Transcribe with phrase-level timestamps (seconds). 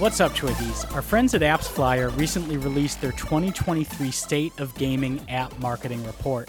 [0.00, 0.90] What's up, Twiggies?
[0.94, 6.48] Our friends at AppsFlyer recently released their 2023 State of Gaming App Marketing Report,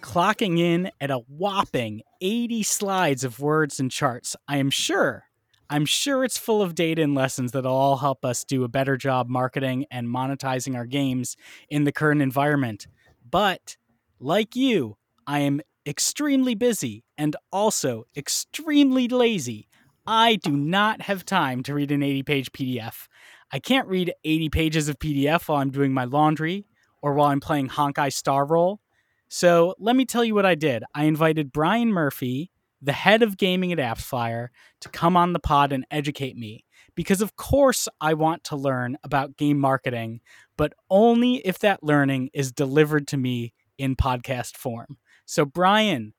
[0.00, 4.34] clocking in at a whopping 80 slides of words and charts.
[4.48, 5.24] I am sure,
[5.68, 8.96] I'm sure it's full of data and lessons that'll all help us do a better
[8.96, 11.36] job marketing and monetizing our games
[11.68, 12.86] in the current environment.
[13.30, 13.76] But,
[14.18, 19.68] like you, I am extremely busy and also extremely lazy.
[20.06, 23.08] I do not have time to read an 80 page PDF.
[23.52, 26.66] I can't read 80 pages of PDF while I'm doing my laundry
[27.02, 28.80] or while I'm playing Honkai Star Rail.
[29.28, 30.84] So let me tell you what I did.
[30.94, 32.50] I invited Brian Murphy,
[32.80, 34.48] the head of gaming at AppsFlyer,
[34.80, 36.64] to come on the pod and educate me.
[36.94, 40.20] Because, of course, I want to learn about game marketing,
[40.56, 44.96] but only if that learning is delivered to me in podcast form.
[45.26, 46.14] So, Brian,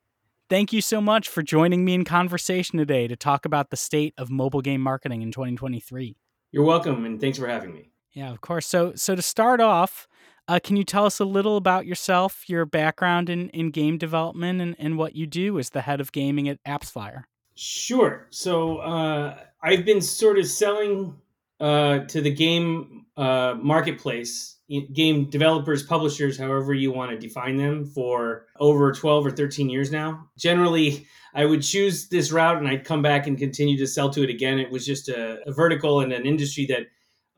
[0.50, 4.14] Thank you so much for joining me in conversation today to talk about the state
[4.18, 6.16] of mobile game marketing in 2023.
[6.54, 7.92] You're welcome, and thanks for having me.
[8.14, 8.66] Yeah, of course.
[8.66, 10.08] So, so to start off,
[10.48, 14.62] uh, can you tell us a little about yourself, your background in, in game development,
[14.62, 17.24] and, and what you do as the head of gaming at AppsFlyer?
[17.56, 18.28] Sure.
[18.30, 21.18] So, uh, I've been sort of selling
[21.60, 24.58] uh, to the game uh, marketplace
[24.94, 29.92] game developers, publishers, however you want to define them, for over 12 or 13 years
[29.92, 30.28] now.
[30.38, 34.24] Generally, I would choose this route and I'd come back and continue to sell to
[34.24, 34.60] it again.
[34.60, 36.88] It was just a, a vertical and an industry that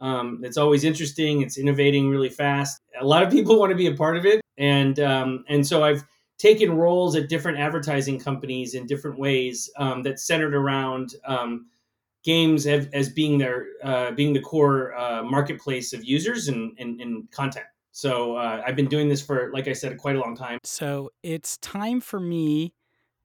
[0.04, 1.42] um, it's always interesting.
[1.42, 2.82] It's innovating really fast.
[3.00, 5.84] A lot of people want to be a part of it, and um, and so
[5.84, 6.06] I've
[6.38, 11.66] taken roles at different advertising companies in different ways um, that centered around um,
[12.30, 17.02] games have, as being their uh, being the core uh, marketplace of users and, and,
[17.02, 17.66] and content.
[17.92, 20.60] So uh, I've been doing this for, like I said, quite a long time.
[20.64, 22.76] So it's time for me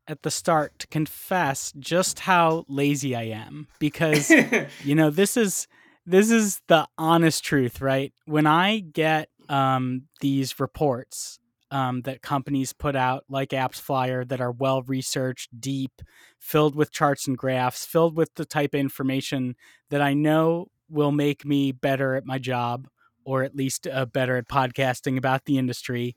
[0.09, 4.31] at the start to confess just how lazy I am because
[4.85, 5.69] you know this is
[6.07, 8.13] this is the honest truth, right?
[8.25, 11.39] When I get um, these reports
[11.75, 16.01] um, that companies put out, like AppsFlyer, that are well researched, deep,
[16.39, 19.57] filled with charts and graphs, filled with the type of information
[19.91, 22.87] that I know will make me better at my job
[23.25, 26.15] or at least uh, better at podcasting about the industry.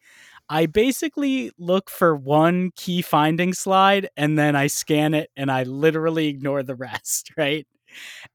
[0.48, 5.64] I basically look for one key finding slide and then I scan it and I
[5.64, 7.66] literally ignore the rest, right?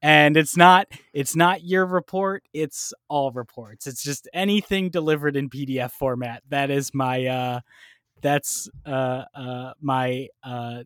[0.01, 3.87] And it's not it's not your report it's all reports.
[3.87, 6.43] It's just anything delivered in pdf format.
[6.49, 7.59] That is my uh
[8.21, 10.83] that's uh uh my uh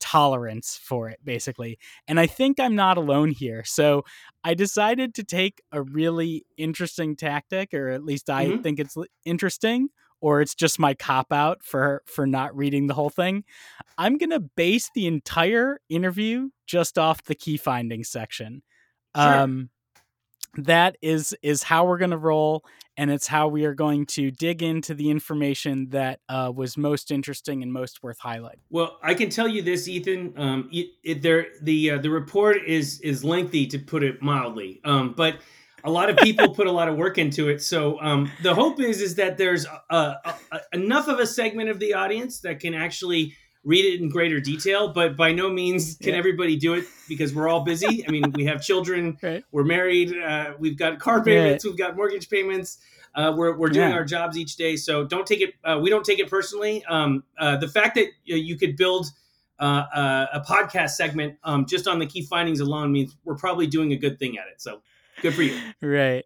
[0.00, 1.78] tolerance for it basically.
[2.08, 3.62] And i think i'm not alone here.
[3.64, 4.04] So
[4.44, 8.62] i decided to take a really interesting tactic or at least i mm-hmm.
[8.62, 9.88] think it's interesting
[10.20, 13.44] or it's just my cop out for for not reading the whole thing.
[13.98, 18.62] I'm going to base the entire interview just off the key findings section.
[19.16, 19.34] Sure.
[19.34, 19.70] Um
[20.58, 22.64] that is is how we're going to roll
[22.96, 27.10] and it's how we are going to dig into the information that uh, was most
[27.10, 28.60] interesting and most worth highlighting.
[28.70, 30.32] Well, I can tell you this, Ethan.
[30.36, 34.80] Um, it, it, there, the uh, the report is is lengthy to put it mildly,
[34.84, 35.36] um, but
[35.86, 37.62] a lot of people put a lot of work into it.
[37.62, 39.66] So um, the hope is is that there's
[40.72, 43.34] enough of a segment of the audience that can actually
[43.66, 44.88] read it in greater detail.
[44.88, 46.18] But by no means can yeah.
[46.18, 48.06] everybody do it because we're all busy.
[48.06, 49.44] I mean, we have children, right.
[49.52, 52.78] we're married, uh, we've got car payments, we've got mortgage payments.
[53.14, 53.96] Uh, we're, we're doing yeah.
[53.96, 55.54] our jobs each day, so don't take it.
[55.64, 56.84] Uh, we don't take it personally.
[56.84, 59.06] Um, uh, the fact that you could build
[59.58, 63.66] uh, uh, a podcast segment um, just on the key findings alone means we're probably
[63.66, 64.60] doing a good thing at it.
[64.60, 64.82] So
[65.22, 65.58] Good for you.
[65.80, 66.24] Right.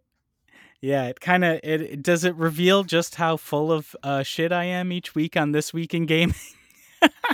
[0.81, 4.65] Yeah, it kind of it does it reveal just how full of uh, shit I
[4.65, 6.35] am each week on this week in gaming.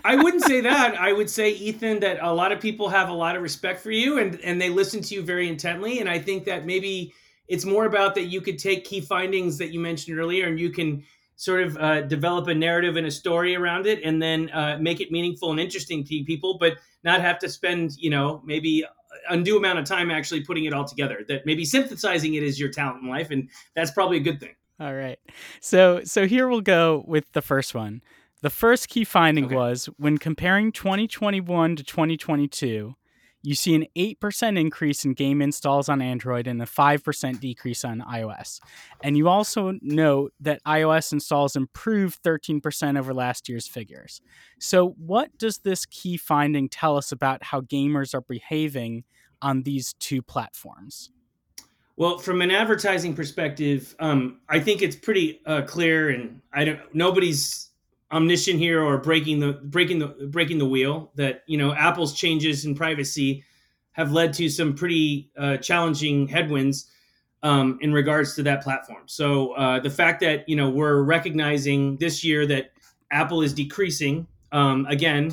[0.04, 0.96] I wouldn't say that.
[0.98, 3.92] I would say Ethan that a lot of people have a lot of respect for
[3.92, 7.14] you and and they listen to you very intently and I think that maybe
[7.48, 10.70] it's more about that you could take key findings that you mentioned earlier and you
[10.70, 11.04] can
[11.36, 15.00] sort of uh, develop a narrative and a story around it and then uh, make
[15.00, 18.84] it meaningful and interesting to people but not have to spend you know maybe
[19.28, 21.24] undue amount of time actually putting it all together.
[21.28, 24.54] That maybe synthesizing it is your talent in life, and that's probably a good thing.
[24.78, 25.18] All right.
[25.60, 28.02] So so here we'll go with the first one.
[28.42, 29.54] The first key finding okay.
[29.54, 32.94] was when comparing 2021 to 2022,
[33.46, 38.00] you see an 8% increase in game installs on Android and a 5% decrease on
[38.00, 38.58] iOS.
[39.04, 44.20] And you also note that iOS installs improved 13% over last year's figures.
[44.58, 49.04] So, what does this key finding tell us about how gamers are behaving
[49.42, 51.10] on these two platforms?
[51.96, 56.80] Well, from an advertising perspective, um, I think it's pretty uh, clear, and I don't.
[56.94, 57.70] Nobody's
[58.12, 62.64] omniscient here or breaking the breaking the breaking the wheel that you know apple's changes
[62.64, 63.42] in privacy
[63.92, 66.90] have led to some pretty uh, challenging headwinds
[67.42, 69.02] um, in regards to that platform.
[69.06, 72.72] So uh, the fact that you know we're recognizing this year that
[73.10, 75.32] Apple is decreasing um, again,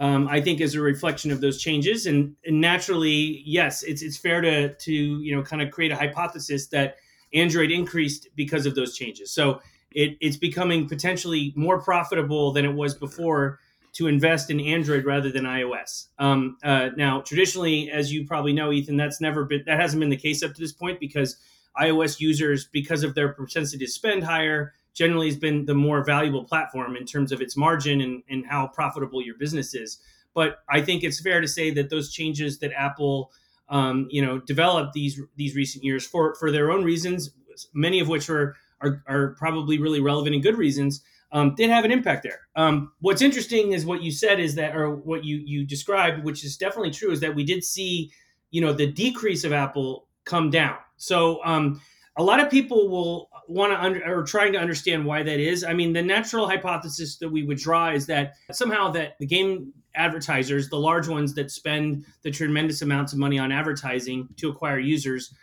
[0.00, 2.06] um, I think is a reflection of those changes.
[2.06, 5.96] And, and, naturally, yes, it's it's fair to to you know kind of create a
[5.96, 6.96] hypothesis that
[7.34, 9.30] Android increased because of those changes.
[9.30, 9.60] So
[9.92, 13.60] it, it's becoming potentially more profitable than it was before
[13.92, 16.06] to invest in Android rather than iOS.
[16.18, 20.10] Um, uh, now, traditionally, as you probably know, Ethan, that's never been that hasn't been
[20.10, 21.36] the case up to this point because
[21.78, 26.44] iOS users, because of their propensity to spend higher, generally has been the more valuable
[26.44, 29.98] platform in terms of its margin and, and how profitable your business is.
[30.34, 33.32] But I think it's fair to say that those changes that Apple,
[33.68, 37.30] um, you know, developed these these recent years for for their own reasons,
[37.72, 41.02] many of which are are, are probably really relevant and good reasons,
[41.32, 42.40] um, did have an impact there.
[42.56, 46.44] Um, what's interesting is what you said is that, or what you you described, which
[46.44, 48.10] is definitely true, is that we did see,
[48.50, 50.76] you know, the decrease of Apple come down.
[50.96, 51.80] So um,
[52.16, 55.64] a lot of people will want to under, or trying to understand why that is.
[55.64, 59.72] I mean, the natural hypothesis that we would draw is that somehow that the game
[59.94, 64.78] advertisers, the large ones that spend the tremendous amounts of money on advertising to acquire
[64.78, 65.34] users,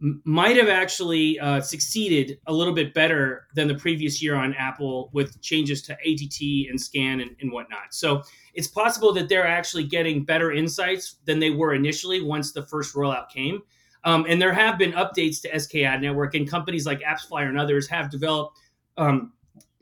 [0.00, 5.10] might have actually uh, succeeded a little bit better than the previous year on Apple
[5.12, 7.92] with changes to ATT and SKAN and, and, whatnot.
[7.92, 8.22] So
[8.54, 12.94] it's possible that they're actually getting better insights than they were initially once the first
[12.94, 13.62] rollout came.
[14.04, 17.58] Um, and there have been updates to SK Ad Network, and companies like AppsFlyer and
[17.58, 18.58] others have developed
[18.96, 19.32] um,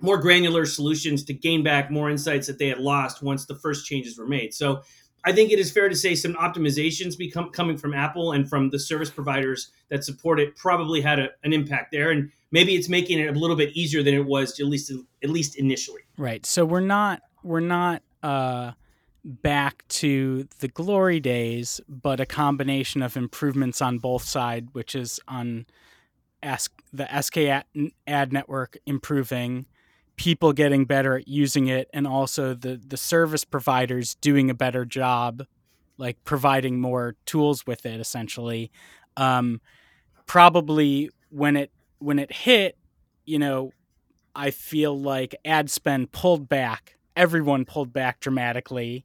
[0.00, 3.86] more granular solutions to gain back more insights that they had lost once the first
[3.86, 4.52] changes were made.
[4.52, 4.82] So
[5.24, 8.70] I think it is fair to say some optimizations become coming from Apple and from
[8.70, 12.88] the service providers that support it probably had a, an impact there, and maybe it's
[12.88, 14.92] making it a little bit easier than it was at least
[15.22, 16.02] at least initially.
[16.16, 16.46] Right.
[16.46, 18.72] So we're not we're not uh,
[19.26, 25.20] back to the glory days, but a combination of improvements on both sides, which is
[25.26, 25.67] on
[26.43, 27.64] ask the SK
[28.06, 29.67] ad network improving
[30.14, 34.84] people getting better at using it and also the the service providers doing a better
[34.84, 35.43] job
[35.99, 38.70] like providing more tools with it essentially.
[39.17, 39.61] Um,
[40.26, 42.76] probably when it when it hit
[43.25, 43.70] you know
[44.34, 49.05] i feel like ad spend pulled back everyone pulled back dramatically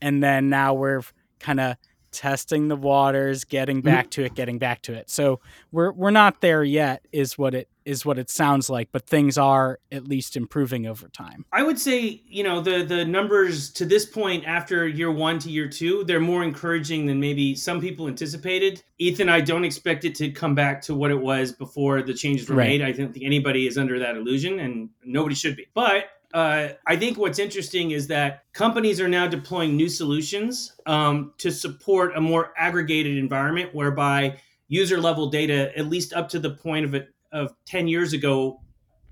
[0.00, 1.02] and then now we're
[1.40, 1.76] kind of
[2.16, 3.88] testing the waters, getting mm-hmm.
[3.88, 5.10] back to it, getting back to it.
[5.10, 5.40] So
[5.70, 9.38] we're we're not there yet is what it is what it sounds like, but things
[9.38, 11.44] are at least improving over time.
[11.52, 15.50] I would say, you know, the the numbers to this point after year 1 to
[15.50, 18.82] year 2, they're more encouraging than maybe some people anticipated.
[18.98, 22.48] Ethan, I don't expect it to come back to what it was before the changes
[22.48, 22.68] were right.
[22.68, 22.82] made.
[22.82, 25.66] I don't think anybody is under that illusion and nobody should be.
[25.74, 31.32] But uh, I think what's interesting is that companies are now deploying new solutions um,
[31.38, 34.38] to support a more aggregated environment whereby
[34.68, 37.02] user level data, at least up to the point of
[37.32, 38.60] of 10 years ago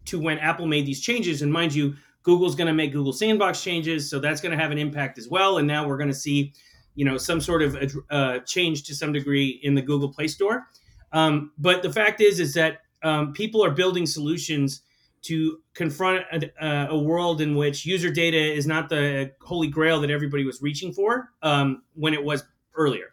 [0.06, 1.43] to when Apple made these changes.
[1.43, 4.70] And mind you, Google's going to make Google Sandbox changes, so that's going to have
[4.72, 5.58] an impact as well.
[5.58, 6.52] And now we're going to see,
[6.94, 7.76] you know, some sort of
[8.10, 10.67] uh, change to some degree in the Google Play Store.
[11.12, 14.82] Um, but the fact is, is that um, people are building solutions
[15.25, 20.11] to confront a, a, world in which user data is not the holy grail that
[20.11, 22.44] everybody was reaching for um, when it was
[22.75, 23.06] earlier.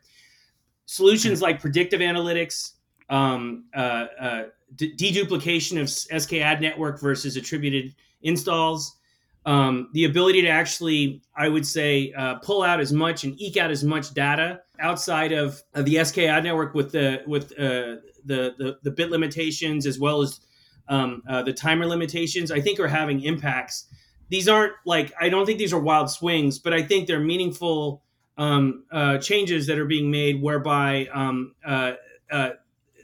[0.86, 2.74] Solutions like predictive analytics,
[3.10, 4.44] um, uh, uh,
[4.76, 8.98] deduplication of SKAd Network versus attributed installs,
[9.46, 13.58] um, the ability to actually, I would say, uh, pull out as much and eke
[13.58, 17.98] out as much data outside of, of the SK Ad Network with the with uh,
[18.26, 20.42] the, the the bit limitations as well as
[20.88, 23.88] um, uh, the timer limitations, I think are having impacts.
[24.30, 28.04] These aren't like I don't think these are wild swings, but I think they're meaningful
[28.38, 31.94] um, uh, changes that are being made, whereby um, uh,
[32.32, 32.52] uh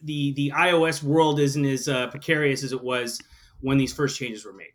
[0.03, 3.19] the the iOS world isn't as uh, precarious as it was
[3.59, 4.71] when these first changes were made.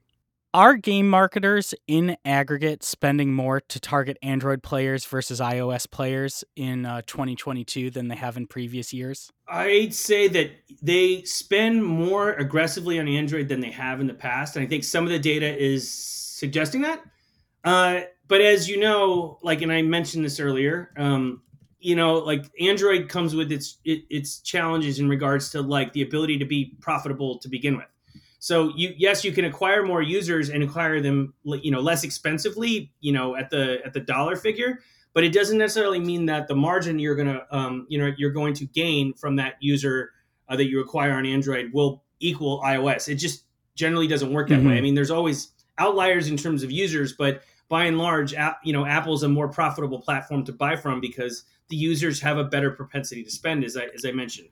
[0.54, 6.84] Are game marketers in aggregate spending more to target Android players versus iOS players in
[6.84, 9.32] uh, 2022 than they have in previous years?
[9.48, 10.50] I'd say that
[10.82, 14.56] they spend more aggressively on Android than they have in the past.
[14.56, 17.02] And I think some of the data is suggesting that.
[17.64, 21.40] Uh, but as you know, like, and I mentioned this earlier, um,
[21.78, 26.02] you know, like Android comes with its it, its challenges in regards to like the
[26.02, 27.86] ability to be profitable to begin with.
[28.42, 32.90] So you yes, you can acquire more users and acquire them you know less expensively,
[32.98, 34.80] you know, at the at the dollar figure,
[35.14, 38.32] but it doesn't necessarily mean that the margin you're going to um, you know you're
[38.32, 40.10] going to gain from that user
[40.48, 43.08] uh, that you acquire on Android will equal iOS.
[43.08, 43.44] It just
[43.76, 44.70] generally doesn't work that mm-hmm.
[44.70, 44.76] way.
[44.76, 48.34] I mean, there's always outliers in terms of users, but by and large,
[48.64, 52.44] you know, Apple's a more profitable platform to buy from because the users have a
[52.44, 54.48] better propensity to spend, as I as I mentioned.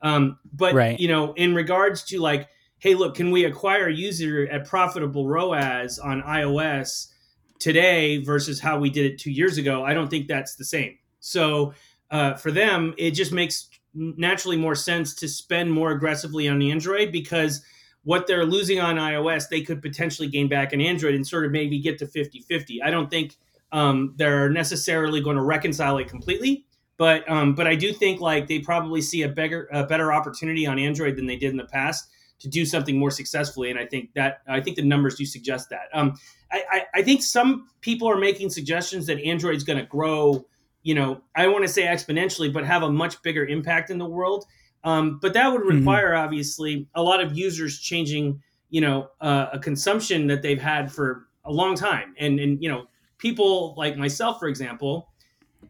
[0.00, 1.00] Um, but right.
[1.00, 2.48] you know, in regards to like,
[2.82, 7.12] hey, look, can we acquire a user at profitable ROAS on iOS
[7.60, 9.84] today versus how we did it two years ago?
[9.84, 10.98] I don't think that's the same.
[11.20, 11.74] So
[12.10, 17.12] uh, for them, it just makes naturally more sense to spend more aggressively on Android
[17.12, 17.64] because
[18.02, 21.52] what they're losing on iOS, they could potentially gain back in Android and sort of
[21.52, 22.82] maybe get to 50 50.
[22.82, 23.36] I don't think
[23.70, 26.66] um, they're necessarily going to reconcile it completely.
[26.96, 30.66] But um, but I do think like they probably see a better a better opportunity
[30.66, 32.08] on Android than they did in the past
[32.42, 33.70] to do something more successfully.
[33.70, 35.88] And I think that I think the numbers do suggest that.
[35.94, 36.14] Um,
[36.50, 40.44] I, I, I think some people are making suggestions that Android's going to grow.
[40.82, 44.06] You know, I want to say exponentially, but have a much bigger impact in the
[44.06, 44.44] world.
[44.82, 45.78] Um, but that would mm-hmm.
[45.78, 46.24] require mm-hmm.
[46.24, 48.42] obviously a lot of users changing.
[48.70, 52.70] You know, uh, a consumption that they've had for a long time, and and you
[52.70, 52.86] know,
[53.18, 55.12] people like myself, for example,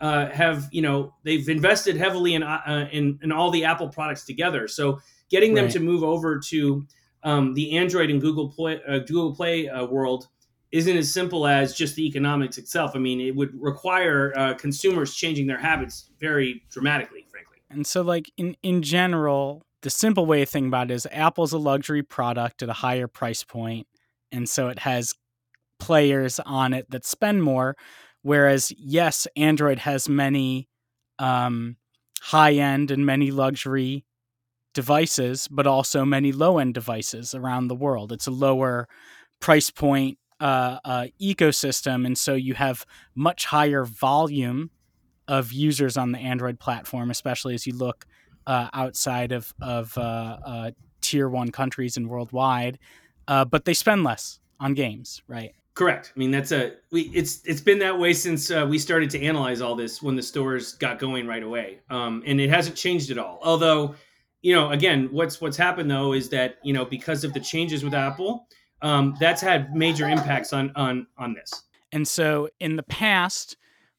[0.00, 4.24] uh, have you know they've invested heavily in, uh, in, in all the Apple products
[4.24, 4.68] together.
[4.68, 5.00] So
[5.32, 5.72] getting them right.
[5.72, 6.86] to move over to
[7.24, 10.28] um, the Android and Google Play uh, Google Play uh, world
[10.70, 12.92] isn't as simple as just the economics itself.
[12.94, 17.58] I mean, it would require uh, consumers changing their habits very dramatically, frankly.
[17.68, 21.52] And so, like in in general, the simple way to think about it is Apple's
[21.52, 23.88] a luxury product at a higher price point,
[24.30, 25.14] and so it has
[25.80, 27.74] players on it that spend more
[28.22, 30.68] Whereas, yes, Android has many
[31.18, 31.76] um,
[32.20, 34.04] high end and many luxury
[34.72, 38.12] devices, but also many low end devices around the world.
[38.12, 38.88] It's a lower
[39.40, 42.04] price point uh, uh, ecosystem.
[42.06, 44.70] And so you have much higher volume
[45.28, 48.06] of users on the Android platform, especially as you look
[48.46, 52.78] uh, outside of, of uh, uh, tier one countries and worldwide.
[53.28, 55.52] Uh, but they spend less on games, right?
[55.74, 56.12] Correct.
[56.14, 57.02] I mean, that's a we.
[57.14, 60.22] It's it's been that way since uh, we started to analyze all this when the
[60.22, 63.38] stores got going right away, um, and it hasn't changed at all.
[63.42, 63.94] Although,
[64.42, 67.84] you know, again, what's what's happened though is that you know because of the changes
[67.84, 68.46] with Apple,
[68.82, 71.50] um, that's had major impacts on on on this.
[71.92, 73.56] And so, in the past,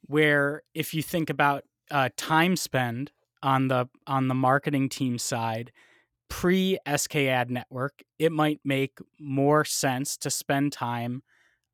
[0.08, 5.72] where if you think about uh, time spend on the on the marketing team side,
[6.30, 11.24] pre SK Ad Network, it might make more sense to spend time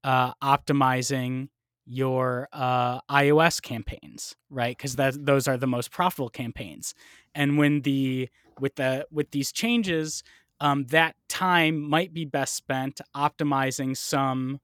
[0.04, 1.50] uh, optimizing
[1.90, 4.78] your uh, iOS campaigns, right?
[4.78, 6.94] Because that those are the most profitable campaigns.
[7.34, 8.30] And when the
[8.60, 10.24] with the with these changes,
[10.62, 14.60] um, that time might be best spent optimizing some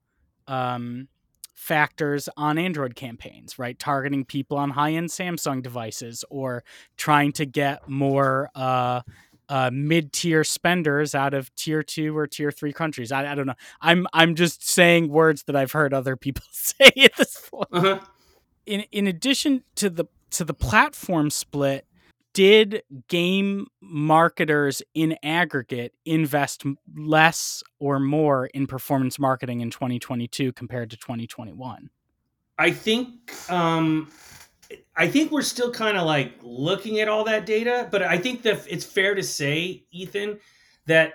[0.46, 1.08] um,
[1.52, 3.76] factors on Android campaigns, right?
[3.76, 6.62] Targeting people on high end Samsung devices or
[6.96, 9.00] trying to get more uh,
[9.48, 13.12] uh, mid-tier spenders out of tier two or tier three countries.
[13.12, 13.54] I, I, don't know.
[13.80, 17.68] I'm I'm just saying words that I've heard other people say at this point.
[17.72, 18.00] Uh-huh.
[18.66, 21.86] In in addition to the to the platform split,
[22.36, 30.90] did game marketers in aggregate invest less or more in performance marketing in 2022 compared
[30.90, 31.88] to 2021?
[32.58, 34.10] I think um,
[34.96, 38.42] I think we're still kind of like looking at all that data, but I think
[38.42, 40.38] that it's fair to say, Ethan,
[40.86, 41.14] that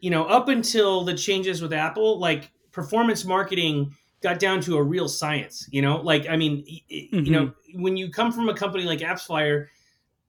[0.00, 4.82] you know up until the changes with Apple, like performance marketing got down to a
[4.82, 5.68] real science.
[5.70, 7.18] You know, like I mean, mm-hmm.
[7.18, 7.82] you know, mm-hmm.
[7.82, 9.66] when you come from a company like AppsFlyer,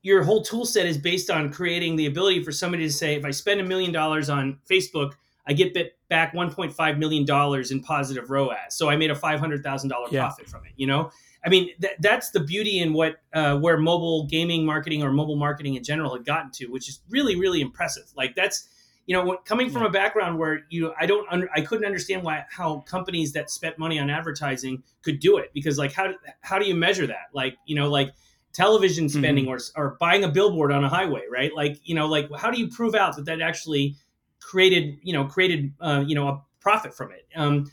[0.01, 3.25] your whole tool set is based on creating the ability for somebody to say, if
[3.25, 5.13] I spend a million dollars on Facebook,
[5.47, 5.73] I get
[6.09, 8.57] back 1.5 million dollars in positive ROAS.
[8.71, 10.73] So I made a five hundred thousand dollar profit from it.
[10.75, 11.11] You know
[11.45, 15.35] I mean, th- that's the beauty in what uh, where mobile gaming marketing or mobile
[15.35, 18.05] marketing in general had gotten to, which is really, really impressive.
[18.15, 18.67] Like that's
[19.07, 22.23] you know, what, coming from a background where you, I don't, under, I couldn't understand
[22.23, 26.59] why how companies that spent money on advertising could do it because like how how
[26.59, 27.27] do you measure that?
[27.33, 28.13] Like you know, like
[28.51, 29.77] television spending mm-hmm.
[29.77, 31.55] or or buying a billboard on a highway, right?
[31.55, 33.95] Like you know, like how do you prove out that that actually
[34.41, 37.25] created you know created uh, you know a profit from it?
[37.33, 37.71] Um,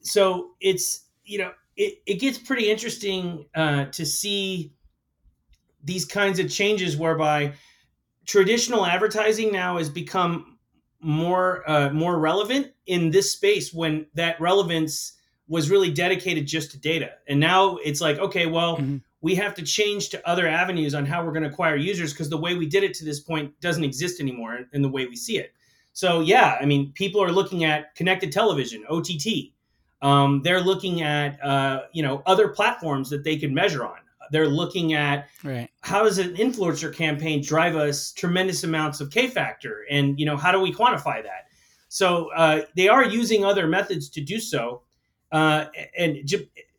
[0.00, 4.72] so it's you know it, it gets pretty interesting uh, to see
[5.82, 7.52] these kinds of changes whereby
[8.26, 10.58] traditional advertising now has become
[11.00, 15.12] more uh, more relevant in this space when that relevance
[15.46, 18.96] was really dedicated just to data and now it's like okay well mm-hmm.
[19.20, 22.30] we have to change to other avenues on how we're going to acquire users because
[22.30, 25.14] the way we did it to this point doesn't exist anymore in the way we
[25.14, 25.52] see it
[25.92, 29.10] so yeah i mean people are looking at connected television ott
[30.04, 33.96] um, they're looking at uh, you know other platforms that they can measure on.
[34.30, 35.68] They're looking at right.
[35.80, 40.36] how does an influencer campaign drive us tremendous amounts of K factor, and you know
[40.36, 41.48] how do we quantify that?
[41.88, 44.82] So uh, they are using other methods to do so.
[45.32, 45.66] uh,
[45.98, 46.16] and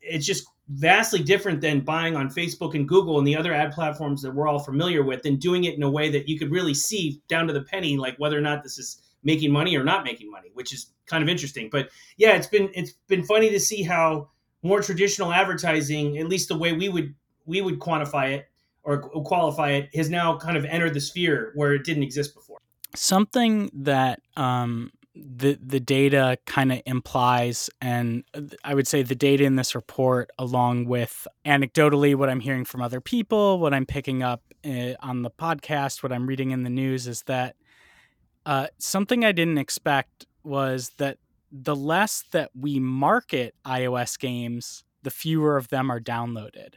[0.00, 4.22] it's just vastly different than buying on Facebook and Google and the other ad platforms
[4.22, 6.74] that we're all familiar with, and doing it in a way that you could really
[6.74, 10.04] see down to the penny, like whether or not this is making money or not
[10.04, 11.68] making money, which is kind of interesting.
[11.70, 14.28] But yeah, it's been it's been funny to see how
[14.62, 18.48] more traditional advertising, at least the way we would we would quantify it
[18.82, 22.58] or qualify it, has now kind of entered the sphere where it didn't exist before.
[22.94, 28.24] Something that um, the the data kind of implies, and
[28.64, 32.82] I would say the data in this report, along with anecdotally what I'm hearing from
[32.82, 36.70] other people, what I'm picking up uh, on the podcast, what I'm reading in the
[36.70, 37.56] news, is that
[38.44, 41.18] uh, something I didn't expect was that
[41.50, 46.74] the less that we market iOS games, the fewer of them are downloaded,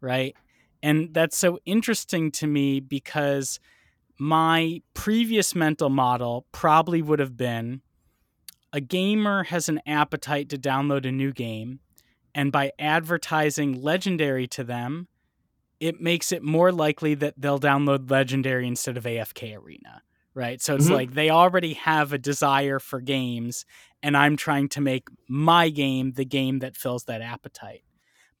[0.00, 0.34] right?
[0.82, 3.60] And that's so interesting to me because
[4.18, 7.82] my previous mental model probably would have been
[8.72, 11.80] a gamer has an appetite to download a new game,
[12.34, 15.08] and by advertising Legendary to them,
[15.80, 20.02] it makes it more likely that they'll download Legendary instead of AFK Arena
[20.36, 20.60] right?
[20.60, 20.94] So it's mm-hmm.
[20.94, 23.64] like they already have a desire for games,
[24.02, 27.82] and I'm trying to make my game the game that fills that appetite.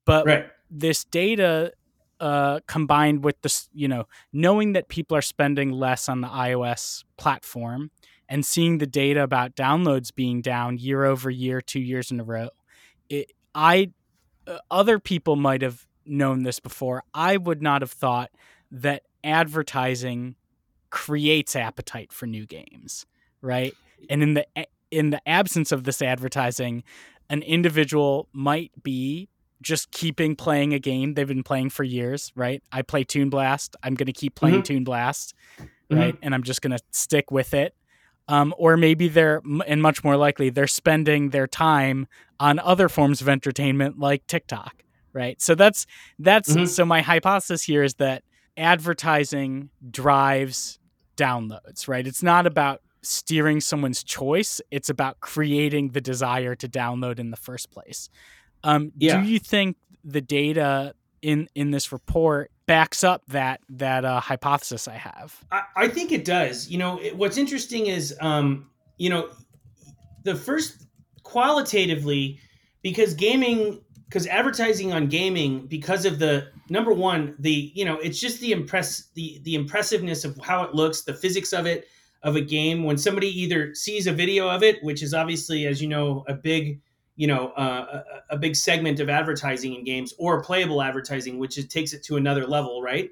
[0.04, 0.46] But right.
[0.70, 1.72] this data
[2.20, 7.02] uh, combined with this, you know, knowing that people are spending less on the iOS
[7.16, 7.90] platform
[8.28, 12.24] and seeing the data about downloads being down year over year, two years in a
[12.24, 12.50] row,
[13.08, 13.92] it, I
[14.46, 17.02] uh, other people might have known this before.
[17.14, 18.30] I would not have thought
[18.70, 20.36] that advertising
[20.90, 23.06] creates appetite for new games,
[23.40, 23.74] right?
[24.08, 24.46] And in the
[24.90, 26.84] in the absence of this advertising,
[27.28, 29.28] an individual might be
[29.62, 32.62] just keeping playing a game they've been playing for years, right?
[32.70, 33.74] I play Toon Blast.
[33.82, 34.74] I'm going to keep playing mm-hmm.
[34.74, 35.34] Toon Blast,
[35.90, 36.14] right?
[36.14, 36.18] Mm-hmm.
[36.22, 37.74] And I'm just going to stick with it.
[38.28, 42.06] Um, or maybe they're, and much more likely, they're spending their time
[42.40, 45.40] on other forms of entertainment like TikTok, right?
[45.40, 45.86] So that's
[46.18, 46.66] that's mm-hmm.
[46.66, 48.24] so my hypothesis here is that
[48.56, 50.78] advertising drives
[51.16, 52.06] downloads, right?
[52.06, 57.36] It's not about steering someone's choice, it's about creating the desire to download in the
[57.36, 58.08] first place.
[58.64, 59.20] Um, yeah.
[59.20, 64.88] Do you think the data in in this report backs up that that uh, hypothesis
[64.88, 65.44] I have?
[65.50, 66.68] I, I, think it does.
[66.68, 69.30] You know, it, what's interesting is, um, you know,
[70.24, 70.86] the first
[71.22, 72.40] qualitatively
[72.82, 78.18] because gaming because advertising on gaming because of the number one the you know it's
[78.18, 81.88] just the impress the the impressiveness of how it looks the physics of it
[82.22, 82.82] of a game.
[82.82, 86.34] When somebody either sees a video of it which is obviously as you know a
[86.34, 86.80] big
[87.16, 91.56] you know uh, a, a, big segment of advertising in games or playable advertising which
[91.56, 93.10] it takes it to another level right?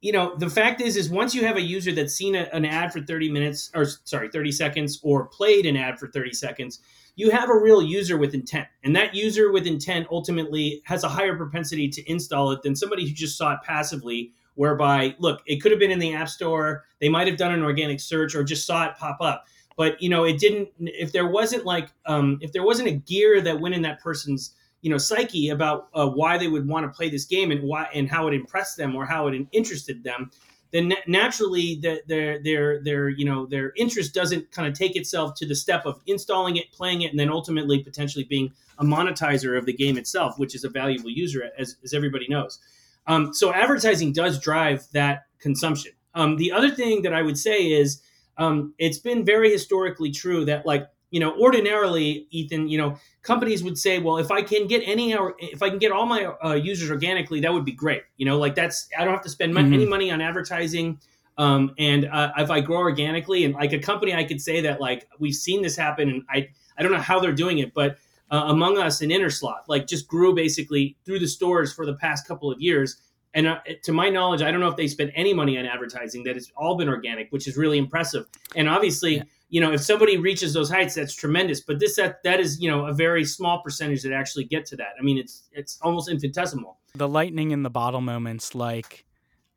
[0.00, 2.64] You know the fact is is once you have a user that's seen a, an
[2.64, 6.80] ad for 30 minutes or sorry 30 seconds or played an ad for 30 seconds
[7.14, 8.68] you have a real user with intent.
[8.84, 13.06] And that user with intent ultimately has a higher propensity to install it than somebody
[13.06, 16.84] who just saw it passively, whereby, look, it could have been in the App Store,
[17.00, 19.44] they might have done an organic search or just saw it pop up.
[19.76, 20.68] But you know, it didn't.
[20.80, 24.54] If there wasn't like, um, if there wasn't a gear that went in that person's,
[24.82, 27.88] you know, psyche about uh, why they would want to play this game and why
[27.94, 30.30] and how it impressed them or how it interested them,
[30.72, 35.34] then naturally the, their their their you know their interest doesn't kind of take itself
[35.36, 39.56] to the step of installing it, playing it, and then ultimately potentially being a monetizer
[39.56, 42.58] of the game itself, which is a valuable user, as, as everybody knows.
[43.06, 45.92] Um, so advertising does drive that consumption.
[46.14, 48.02] Um, the other thing that I would say is
[48.38, 53.62] um, it's been very historically true that like you know, ordinarily, Ethan, you know, companies
[53.62, 56.54] would say, well, if I can get any, if I can get all my uh,
[56.54, 58.02] users organically, that would be great.
[58.16, 59.74] You know, like that's, I don't have to spend mm-hmm.
[59.74, 60.98] any money on advertising.
[61.36, 64.80] Um, and uh, if I grow organically and like a company, I could say that
[64.80, 66.48] like we've seen this happen and I,
[66.78, 67.98] I don't know how they're doing it, but
[68.30, 72.26] uh, Among Us and Innersloth, like just grew basically through the stores for the past
[72.26, 72.96] couple of years.
[73.34, 76.24] And uh, to my knowledge, I don't know if they spent any money on advertising.
[76.24, 78.26] That has all been organic, which is really impressive.
[78.56, 81.60] And obviously, yeah you know, if somebody reaches those heights, that's tremendous.
[81.60, 84.76] But this that that is you know a very small percentage that actually get to
[84.76, 84.94] that.
[84.98, 86.78] I mean, it's it's almost infinitesimal.
[86.94, 89.04] The lightning in the bottle moments, like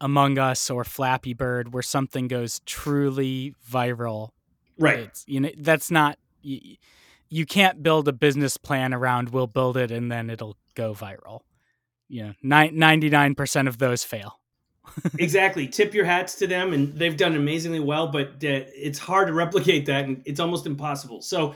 [0.01, 4.31] Among Us or Flappy Bird, where something goes truly viral.
[4.77, 4.99] Right.
[4.99, 6.19] It's, you know, that's not.
[6.41, 6.75] You,
[7.29, 11.41] you can't build a business plan around we'll build it and then it'll go viral.
[12.07, 14.39] You know, 99% of those fail
[15.19, 15.67] exactly.
[15.67, 18.07] Tip your hats to them, and they've done amazingly well.
[18.07, 21.21] But uh, it's hard to replicate that, and it's almost impossible.
[21.21, 21.53] So,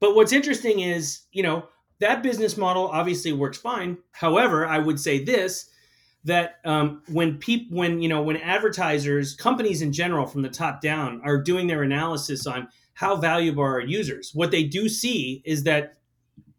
[0.00, 1.66] but what's interesting is, you know,
[2.00, 3.98] that business model obviously works fine.
[4.12, 5.66] However, I would say this
[6.24, 10.80] that um, when people, when you know, when advertisers, companies in general, from the top
[10.80, 15.64] down, are doing their analysis on how valuable are users, what they do see is
[15.64, 15.96] that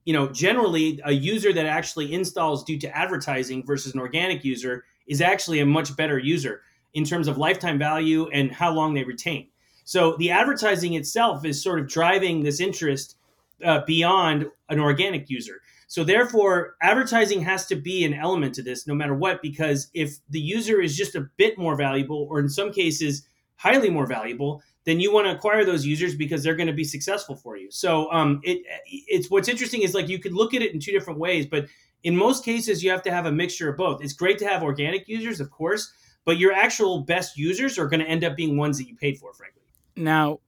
[0.05, 4.83] you know, generally a user that actually installs due to advertising versus an organic user
[5.11, 6.61] is actually a much better user
[6.93, 9.47] in terms of lifetime value and how long they retain.
[9.83, 13.17] So the advertising itself is sort of driving this interest
[13.63, 15.61] uh, beyond an organic user.
[15.87, 20.15] So therefore, advertising has to be an element to this, no matter what, because if
[20.29, 24.63] the user is just a bit more valuable, or in some cases highly more valuable,
[24.85, 27.69] then you want to acquire those users because they're going to be successful for you.
[27.69, 30.93] So um, it it's what's interesting is like you could look at it in two
[30.93, 31.65] different ways, but
[32.03, 34.03] in most cases you have to have a mixture of both.
[34.03, 35.91] It's great to have organic users, of course,
[36.25, 39.17] but your actual best users are going to end up being ones that you paid
[39.17, 39.61] for, frankly.
[39.95, 40.39] Now,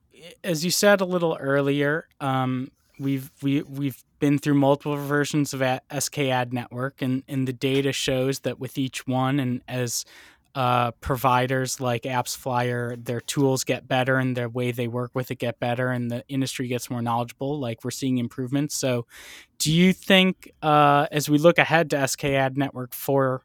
[0.43, 5.61] as you said a little earlier, um, we've we we've been through multiple versions of
[5.97, 10.05] SK Ad Network, and and the data shows that with each one, and as
[10.55, 15.39] uh, providers like AppsFlyer, their tools get better and their way they work with it
[15.39, 17.59] get better, and the industry gets more knowledgeable.
[17.59, 18.75] Like we're seeing improvements.
[18.75, 19.07] So,
[19.57, 23.43] do you think uh, as we look ahead to SK Ad Network four,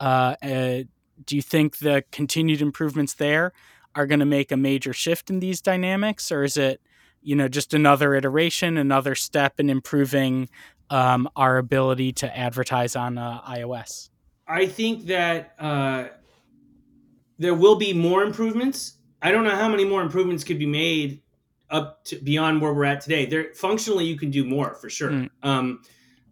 [0.00, 0.82] uh, uh,
[1.24, 3.52] do you think the continued improvements there
[3.94, 6.80] are going to make a major shift in these dynamics, or is it
[7.22, 10.50] you know just another iteration, another step in improving
[10.90, 14.10] um, our ability to advertise on uh, iOS?
[14.46, 16.08] I think that uh,
[17.38, 18.98] there will be more improvements.
[19.22, 21.20] I don't know how many more improvements could be made
[21.70, 23.26] up to beyond where we're at today.
[23.26, 25.10] There functionally you can do more for sure.
[25.10, 25.30] Mm.
[25.42, 25.82] Um,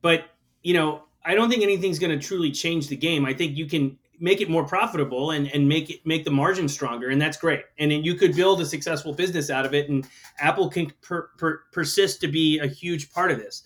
[0.01, 0.25] but
[0.63, 3.25] you know, I don't think anything's going to truly change the game.
[3.25, 6.69] I think you can make it more profitable and, and make it make the margin
[6.69, 9.89] stronger and that's great and then you could build a successful business out of it
[9.89, 10.07] and
[10.39, 13.65] apple can per, per, persist to be a huge part of this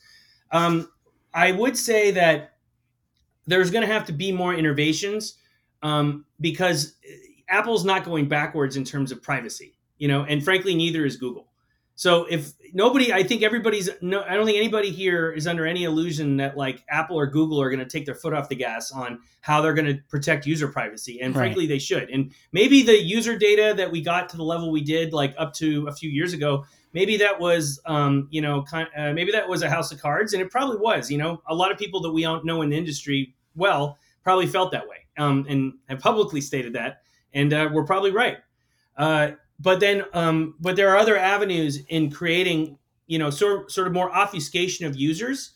[0.52, 0.90] um,
[1.34, 2.54] i would say that
[3.46, 5.34] there's going to have to be more innovations
[5.82, 6.94] um, because
[7.48, 11.48] Apple's not going backwards in terms of privacy, you know, and frankly, neither is Google.
[11.98, 15.84] So if nobody, I think everybody's no, I don't think anybody here is under any
[15.84, 18.92] illusion that like Apple or Google are going to take their foot off the gas
[18.92, 21.40] on how they're going to protect user privacy, and right.
[21.40, 22.10] frankly, they should.
[22.10, 25.54] And maybe the user data that we got to the level we did, like up
[25.54, 29.48] to a few years ago, maybe that was, um, you know, kind, uh, maybe that
[29.48, 31.10] was a house of cards, and it probably was.
[31.10, 34.46] You know, a lot of people that we don't know in the industry well probably
[34.46, 37.00] felt that way, um, and have publicly stated that
[37.36, 38.38] and uh, we're probably right.
[38.96, 43.86] Uh, but then, um, but there are other avenues in creating, you know, sort sort
[43.86, 45.52] of more obfuscation of users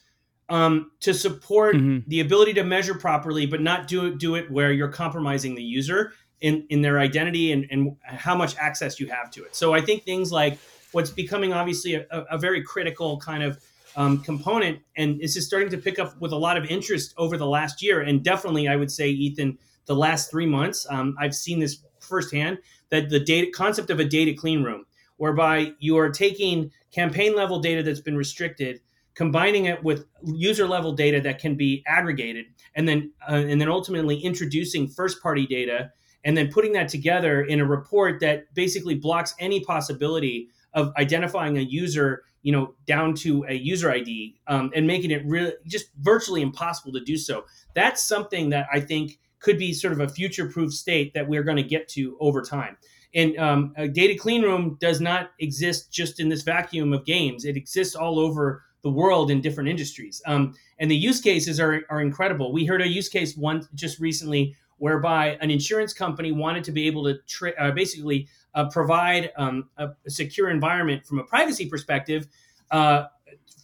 [0.49, 2.09] um, to support mm-hmm.
[2.09, 5.63] the ability to measure properly, but not do it do it where you're compromising the
[5.63, 9.57] user in in their identity and, and how much access you have to it.
[9.57, 10.59] So I think things like
[10.93, 13.59] what's becoming obviously a, a very critical kind of
[13.97, 17.37] um, component, and this is starting to pick up with a lot of interest over
[17.37, 19.59] the last year, and definitely I would say, Ethan,
[19.91, 20.87] the last three months.
[20.89, 22.59] Um, I've seen this firsthand
[22.91, 24.85] that the data concept of a data clean room,
[25.17, 28.81] whereby you are taking campaign level data that's been restricted,
[29.15, 33.69] combining it with user level data that can be aggregated, and then uh, and then
[33.69, 35.91] ultimately introducing first party data,
[36.23, 41.59] and then putting that together in a report that basically blocks any possibility of identifying
[41.59, 45.87] a user you know down to a user id um, and making it really just
[45.99, 50.09] virtually impossible to do so that's something that i think could be sort of a
[50.09, 52.77] future proof state that we're going to get to over time.
[53.15, 57.45] And um, a data clean room does not exist just in this vacuum of games.
[57.45, 60.23] It exists all over the world in different industries.
[60.27, 62.53] Um, and the use cases are, are incredible.
[62.53, 66.87] We heard a use case one just recently whereby an insurance company wanted to be
[66.87, 72.27] able to uh, basically uh, provide um, a, a, secure environment from a privacy perspective
[72.71, 73.05] uh,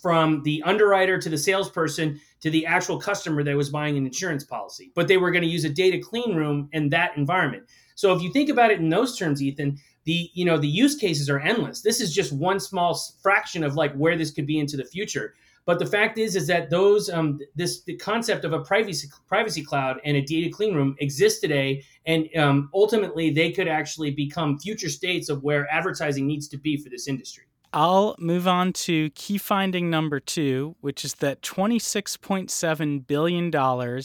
[0.03, 4.45] from the underwriter to the salesperson to the actual customer that was buying an insurance
[4.45, 4.93] policy.
[4.95, 7.65] But they were going to use a data clean room in that environment.
[7.95, 10.95] So if you think about it in those terms, Ethan, the you know the use
[10.95, 11.83] cases are endless.
[11.83, 15.35] This is just one small fraction of like where this could be into the future.
[15.65, 19.65] But the fact is, is that those um, this the concept of a privacy privacy
[19.65, 24.59] cloud and a data clean room exists today, and um, ultimately they could actually become
[24.59, 27.45] future states of where advertising needs to be for this industry.
[27.77, 34.01] I'll move on to key finding number two, which is that $26.7 billion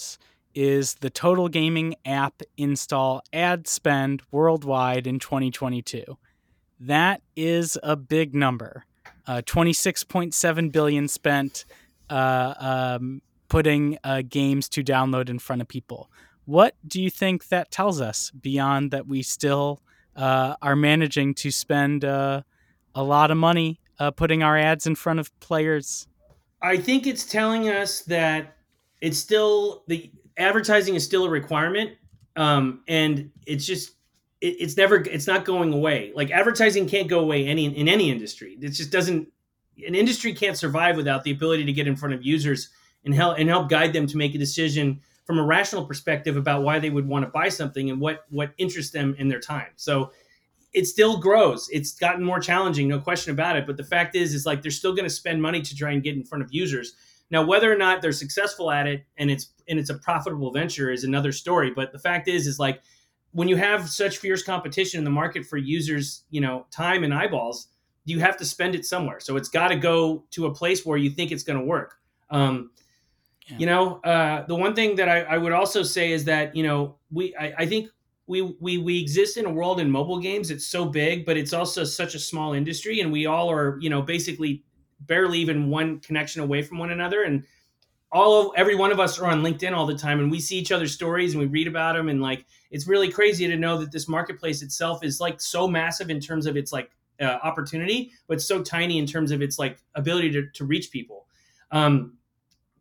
[0.53, 6.03] is the total gaming app install ad spend worldwide in 2022.
[6.81, 8.83] That is a big number.
[9.25, 11.63] Uh, 26.7 billion spent
[12.09, 16.11] uh, um, putting uh, games to download in front of people.
[16.43, 19.81] What do you think that tells us beyond that we still
[20.17, 22.41] uh, are managing to spend uh,
[22.95, 26.07] a lot of money uh, putting our ads in front of players?
[26.61, 28.57] I think it's telling us that
[29.01, 31.91] it's still the advertising is still a requirement,
[32.35, 33.91] um, and it's just
[34.41, 36.11] it, it's never it's not going away.
[36.15, 38.57] Like advertising can't go away any in any industry.
[38.61, 39.27] It just doesn't
[39.85, 42.69] an industry can't survive without the ability to get in front of users
[43.05, 46.63] and help and help guide them to make a decision from a rational perspective about
[46.63, 49.69] why they would want to buy something and what what interests them in their time.
[49.75, 50.11] So
[50.73, 51.67] it still grows.
[51.71, 53.65] It's gotten more challenging, no question about it.
[53.67, 56.03] But the fact is, is like they're still going to spend money to try and
[56.03, 56.95] get in front of users.
[57.29, 60.91] Now, whether or not they're successful at it and it's and it's a profitable venture
[60.91, 61.71] is another story.
[61.71, 62.81] But the fact is, is like
[63.31, 67.13] when you have such fierce competition in the market for users, you know, time and
[67.13, 67.67] eyeballs,
[68.05, 69.19] you have to spend it somewhere.
[69.19, 71.95] So it's got to go to a place where you think it's going to work.
[72.29, 72.71] Um,
[73.47, 73.57] yeah.
[73.57, 76.63] You know, uh, the one thing that I, I, would also say is that you
[76.63, 77.89] know we I, I think
[78.31, 80.51] we, we we exist in a world in mobile games.
[80.51, 83.89] It's so big, but it's also such a small industry, and we all are you
[83.89, 84.63] know basically
[85.01, 87.23] barely even one connection away from one another.
[87.23, 87.43] And
[88.11, 90.57] all of, every one of us are on LinkedIn all the time, and we see
[90.57, 93.77] each other's stories and we read about them, and like it's really crazy to know
[93.77, 96.89] that this marketplace itself is like so massive in terms of its like
[97.19, 101.27] uh, opportunity, but so tiny in terms of its like ability to, to reach people.
[101.71, 102.13] Um,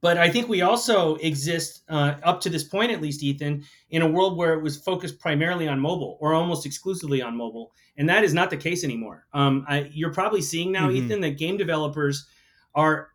[0.02, 4.02] but I think we also exist, uh, up to this point at least, Ethan, in
[4.02, 7.72] a world where it was focused primarily on mobile or almost exclusively on mobile.
[7.98, 9.26] And that is not the case anymore.
[9.34, 11.04] Um, I, you're probably seeing now, mm-hmm.
[11.04, 12.26] Ethan, that game developers
[12.74, 13.08] are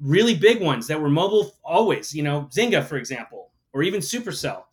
[0.00, 4.64] really big ones that were mobile always, you know, Zynga, for example, or even Supercell,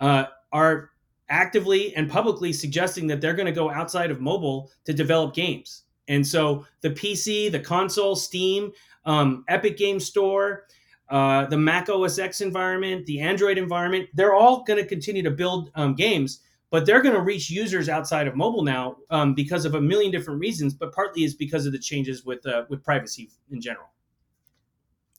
[0.00, 0.90] uh, are
[1.28, 5.82] actively and publicly suggesting that they're going to go outside of mobile to develop games.
[6.08, 8.72] And so the PC, the console, Steam,
[9.04, 10.64] um, Epic Game Store,
[11.08, 15.30] uh, the Mac OS X environment, the Android environment, they're all going to continue to
[15.30, 16.40] build um, games,
[16.70, 20.10] but they're going to reach users outside of mobile now um, because of a million
[20.10, 20.74] different reasons.
[20.74, 23.86] But partly is because of the changes with uh, with privacy in general.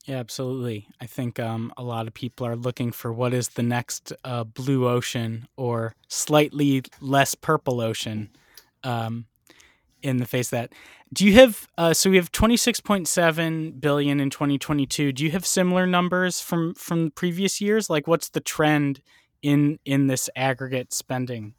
[0.06, 0.86] Yeah, absolutely.
[1.00, 4.44] I think um, a lot of people are looking for what is the next uh,
[4.44, 8.30] blue ocean or slightly less purple ocean
[8.84, 9.26] um,
[10.02, 10.72] in the face that.
[11.12, 15.12] Do you have uh, so we have 26.7 billion in 2022.
[15.12, 17.88] Do you have similar numbers from from previous years?
[17.88, 19.00] Like what's the trend
[19.42, 21.54] in in this aggregate spending?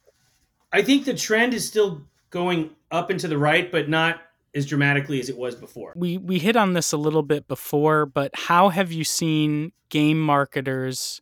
[0.73, 4.21] I think the trend is still going up and to the right, but not
[4.53, 5.93] as dramatically as it was before.
[5.95, 10.19] We we hit on this a little bit before, but how have you seen game
[10.19, 11.21] marketers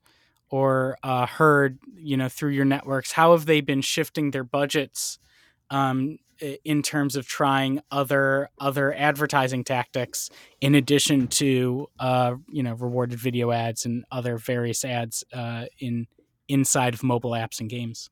[0.49, 3.11] or uh, heard you know through your networks?
[3.11, 5.19] How have they been shifting their budgets
[5.69, 6.19] um,
[6.63, 10.29] in terms of trying other other advertising tactics
[10.61, 16.07] in addition to uh, you know rewarded video ads and other various ads uh, in
[16.47, 18.09] inside of mobile apps and games?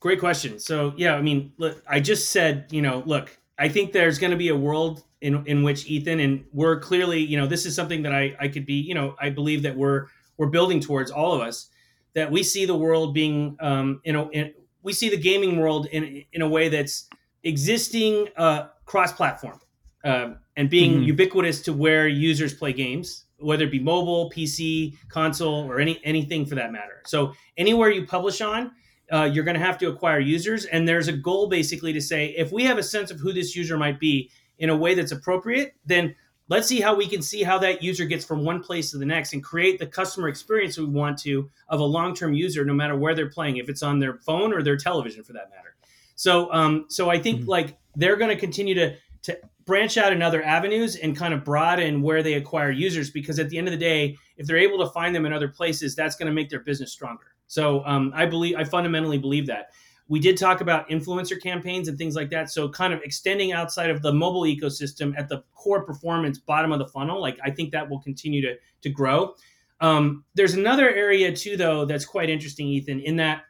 [0.00, 0.58] Great question.
[0.58, 4.32] So yeah, I mean, look, I just said you know, look, I think there's going
[4.32, 7.74] to be a world in in which Ethan and we're clearly you know this is
[7.74, 11.10] something that I I could be you know I believe that we're we're building towards
[11.10, 11.68] all of us
[12.14, 15.86] that we see the world being um, you know in, we see the gaming world
[15.86, 17.08] in in a way that's
[17.44, 19.60] existing uh, cross-platform
[20.04, 21.04] uh, and being mm-hmm.
[21.04, 26.46] ubiquitous to where users play games, whether it be mobile, PC, console, or any anything
[26.46, 27.02] for that matter.
[27.06, 28.72] So anywhere you publish on,
[29.12, 32.34] uh, you're going to have to acquire users, and there's a goal basically to say
[32.36, 35.12] if we have a sense of who this user might be in a way that's
[35.12, 36.14] appropriate, then
[36.48, 39.06] let's see how we can see how that user gets from one place to the
[39.06, 42.96] next and create the customer experience we want to of a long-term user no matter
[42.96, 45.74] where they're playing if it's on their phone or their television for that matter
[46.14, 47.50] so, um, so I think mm-hmm.
[47.50, 51.44] like they're going to continue to to branch out in other avenues and kind of
[51.44, 54.78] broaden where they acquire users because at the end of the day, if they're able
[54.78, 57.34] to find them in other places, that's going to make their business stronger.
[57.46, 59.70] So, um, I believe I fundamentally believe that.
[60.08, 62.50] We did talk about influencer campaigns and things like that.
[62.50, 66.78] So, kind of extending outside of the mobile ecosystem at the core performance bottom of
[66.78, 69.34] the funnel, like I think that will continue to to grow.
[69.80, 73.42] Um, there's another area too, though, that's quite interesting, Ethan, in that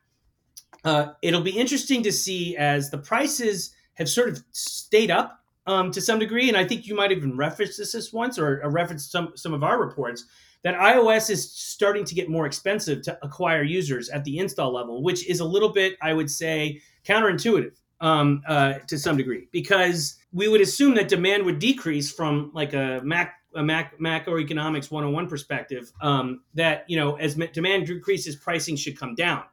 [0.84, 5.90] uh, it'll be interesting to see as the prices have sort of stayed up um,
[5.92, 8.70] to some degree, and I think you might even reference this this once or, or
[8.70, 10.26] reference some some of our reports
[10.64, 15.02] that iOS is starting to get more expensive to acquire users at the install level,
[15.02, 20.16] which is a little bit, I would say, counterintuitive um, uh, to some degree, because
[20.32, 25.28] we would assume that demand would decrease from like a Mac a Mac macroeconomics 101
[25.28, 25.92] perspective.
[26.00, 29.44] Um, that you know, as demand decreases, pricing should come down.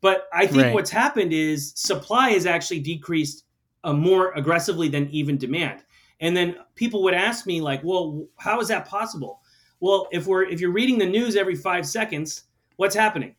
[0.00, 0.74] But I think right.
[0.74, 3.44] what's happened is supply has actually decreased
[3.84, 5.84] uh, more aggressively than even demand.
[6.20, 9.40] And then people would ask me like, "Well, how is that possible?"
[9.80, 12.44] Well, if we're if you're reading the news every 5 seconds,
[12.76, 13.34] what's happening?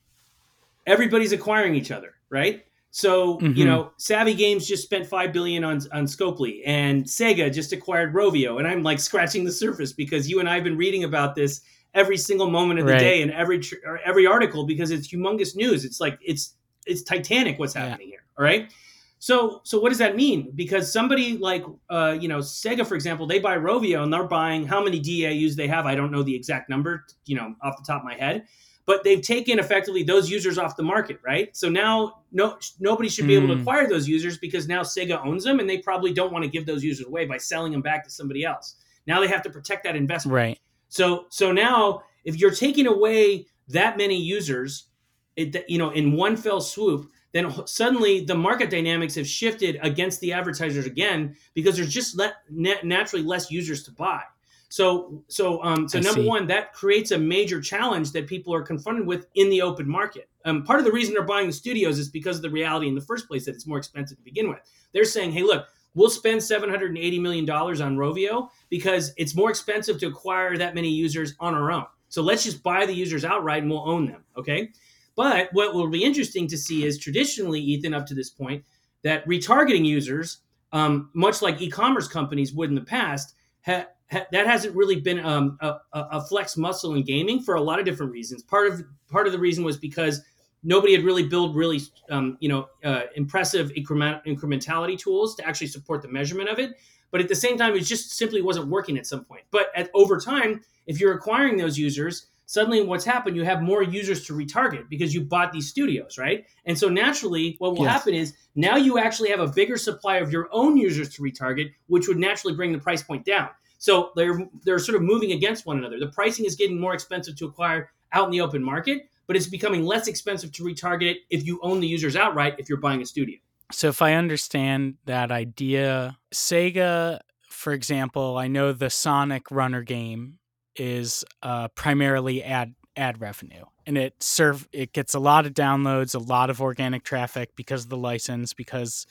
[0.85, 2.63] Everybody's acquiring each other, right?
[2.91, 3.53] So, mm-hmm.
[3.53, 8.13] you know, Savvy Games just spent 5 billion on on Scopely and Sega just acquired
[8.13, 11.35] Rovio and I'm like scratching the surface because you and I have been reading about
[11.35, 11.61] this
[11.97, 12.99] every single moment of the right.
[12.99, 13.61] day and every
[14.05, 15.83] every article because it's humongous news.
[15.83, 16.53] It's like it's
[16.85, 18.13] it's titanic what's happening yeah.
[18.13, 18.23] here.
[18.37, 18.71] All right.
[19.19, 20.51] So, so what does that mean?
[20.53, 24.65] Because somebody like, uh, you know, Sega, for example, they buy Rovio and they're buying
[24.67, 25.87] how many DAUs they have.
[25.87, 28.45] I don't know the exact number, you know, off the top of my head,
[28.85, 31.55] but they've taken effectively those users off the market, right?
[31.57, 33.61] So now, no, nobody should be able to Mm.
[33.61, 36.67] acquire those users because now Sega owns them, and they probably don't want to give
[36.67, 38.75] those users away by selling them back to somebody else.
[39.07, 40.35] Now they have to protect that investment.
[40.35, 40.59] Right.
[40.89, 44.87] So so now if you're taking away that many users,
[45.35, 50.19] it, you know, in one fell swoop, then suddenly the market dynamics have shifted against
[50.21, 54.21] the advertisers again because there's just let, nat- naturally less users to buy.
[54.69, 56.27] So so um so I number see.
[56.27, 60.29] one that creates a major challenge that people are confronted with in the open market.
[60.43, 62.95] Um, part of the reason they're buying the studios is because of the reality in
[62.95, 64.59] the first place that it's more expensive to begin with.
[64.93, 69.99] They're saying, hey, look, we'll spend 780 million dollars on Rovio because it's more expensive
[69.99, 71.85] to acquire that many users on our own.
[72.07, 74.23] So let's just buy the users outright and we'll own them.
[74.37, 74.69] Okay.
[75.15, 78.63] But what will be interesting to see is traditionally, Ethan, up to this point,
[79.03, 83.33] that retargeting users, um, much like e-commerce companies would in the past,
[83.65, 87.61] ha- ha- that hasn't really been um, a a flex muscle in gaming for a
[87.61, 88.43] lot of different reasons.
[88.43, 90.21] Part of part of the reason was because
[90.63, 95.67] nobody had really built really um, you know uh, impressive increment, incrementality tools to actually
[95.67, 96.77] support the measurement of it.
[97.11, 99.43] But at the same time, it just simply wasn't working at some point.
[99.49, 103.81] But at, over time, if you're acquiring those users, suddenly what's happened, you have more
[103.81, 106.45] users to retarget because you bought these studios, right?
[106.65, 107.93] And so naturally, what will Yes.
[107.93, 111.71] happen is now you actually have a bigger supply of your own users to retarget,
[111.87, 113.49] which would naturally bring the price point down.
[113.77, 115.99] So they're they're sort of moving against one another.
[115.99, 119.47] The pricing is getting more expensive to acquire out in the open market, but it's
[119.47, 123.01] becoming less expensive to retarget it if you own the users outright if you're buying
[123.01, 123.37] a studio.
[123.71, 130.39] So if I understand that idea, Sega, for example, I know the Sonic Runner game
[130.75, 136.15] is uh, primarily ad ad revenue, and it serve it gets a lot of downloads,
[136.15, 139.05] a lot of organic traffic because of the license, because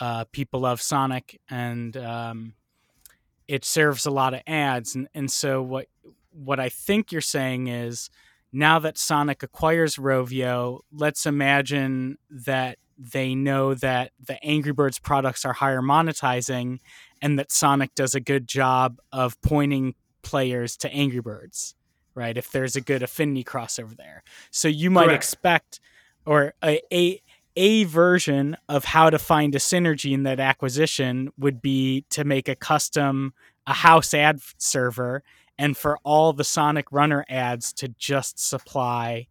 [0.00, 2.54] uh, people love Sonic, and um,
[3.48, 5.86] it serves a lot of ads, and and so what
[6.30, 8.10] what I think you're saying is
[8.52, 15.44] now that Sonic acquires Rovio, let's imagine that they know that the Angry Birds products
[15.44, 16.78] are higher monetizing
[17.20, 21.74] and that Sonic does a good job of pointing players to Angry Birds,
[22.14, 22.36] right?
[22.36, 24.22] If there's a good affinity crossover there.
[24.50, 25.16] So you might Correct.
[25.24, 25.80] expect
[26.24, 27.22] or a, a
[27.58, 32.48] a version of how to find a synergy in that acquisition would be to make
[32.48, 33.32] a custom
[33.66, 35.22] a house ad server
[35.58, 39.28] and for all the Sonic Runner ads to just supply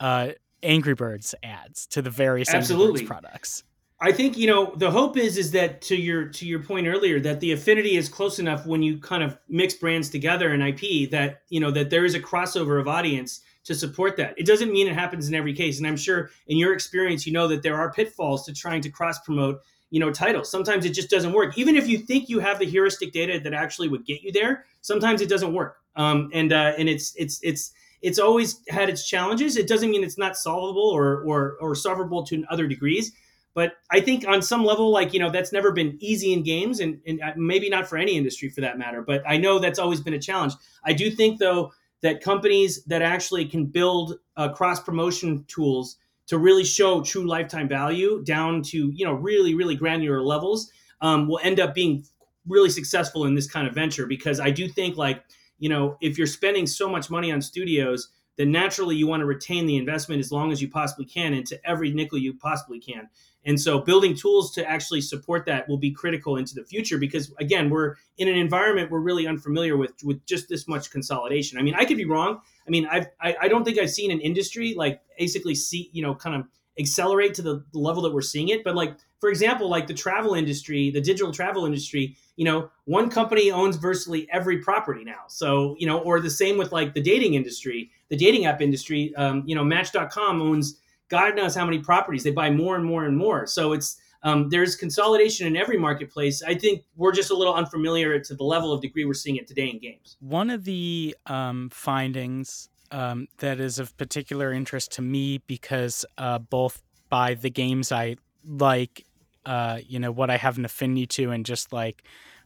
[0.00, 0.30] uh,
[0.62, 3.04] Angry Birds ads to the various Absolutely.
[3.04, 3.64] Products.
[4.00, 7.18] I think you know the hope is is that to your to your point earlier
[7.20, 11.10] that the affinity is close enough when you kind of mix brands together in IP
[11.10, 14.34] that you know that there is a crossover of audience to support that.
[14.38, 17.32] It doesn't mean it happens in every case, and I'm sure in your experience you
[17.32, 20.50] know that there are pitfalls to trying to cross promote you know titles.
[20.50, 21.56] Sometimes it just doesn't work.
[21.56, 24.64] Even if you think you have the heuristic data that actually would get you there,
[24.80, 25.76] sometimes it doesn't work.
[25.96, 27.72] Um, and uh, and it's it's it's
[28.02, 29.56] it's always had its challenges.
[29.56, 33.12] It doesn't mean it's not solvable or or or solvable to other degrees.
[33.54, 36.78] But I think on some level, like you know, that's never been easy in games,
[36.78, 39.02] and, and uh, maybe not for any industry for that matter.
[39.02, 40.52] But I know that's always been a challenge.
[40.84, 41.72] I do think though
[42.02, 45.96] that companies that actually can build uh, cross promotion tools
[46.28, 51.28] to really show true lifetime value down to you know really really granular levels um,
[51.28, 52.04] will end up being
[52.46, 55.24] really successful in this kind of venture because I do think like
[55.58, 59.26] you know if you're spending so much money on studios then naturally you want to
[59.26, 63.08] retain the investment as long as you possibly can into every nickel you possibly can
[63.44, 67.32] and so building tools to actually support that will be critical into the future because
[67.38, 71.58] again, we're in an environment we're really unfamiliar with with just this much consolidation.
[71.58, 72.40] I mean, I could be wrong.
[72.66, 76.02] I mean, I've, I I don't think I've seen an industry like basically see you
[76.02, 76.46] know kind of
[76.78, 78.62] accelerate to the level that we're seeing it.
[78.62, 83.10] But like for example, like the travel industry, the digital travel industry, you know, one
[83.10, 85.24] company owns virtually every property now.
[85.28, 89.14] So you know, or the same with like the dating industry, the dating app industry.
[89.16, 90.78] Um, you know, Match.com owns
[91.08, 92.22] God knows how many properties.
[92.22, 93.46] They buy more and more and more.
[93.46, 96.42] So it's um, there's consolidation in every marketplace.
[96.42, 99.46] I think we're just a little unfamiliar to the level of degree we're seeing it
[99.46, 100.16] today in games.
[100.20, 106.38] One of the um, findings um, that is of particular interest to me because uh,
[106.38, 108.16] both by the games I
[108.46, 109.04] like,
[109.46, 112.02] uh, you know, what I have an affinity to, and just like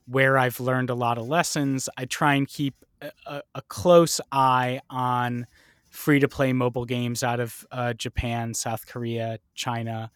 [0.07, 2.75] where I've learned a lot of lessons, I try and keep
[3.27, 5.47] a, a close eye on
[5.91, 10.11] free to play mobile games out of uh, Japan, South Korea, China.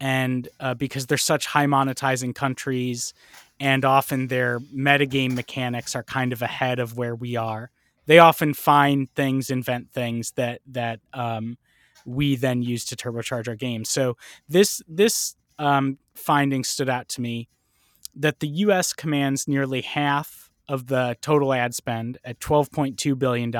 [0.00, 3.14] And uh, because they're such high monetizing countries,
[3.60, 7.70] and often their metagame mechanics are kind of ahead of where we are,
[8.06, 11.58] they often find things, invent things that that um,
[12.04, 13.90] we then use to turbocharge our games.
[13.90, 14.16] So
[14.48, 17.48] this this um, finding stood out to me
[18.14, 18.92] that the U.S.
[18.92, 23.54] commands nearly half of the total ad spend at $12.2 billion,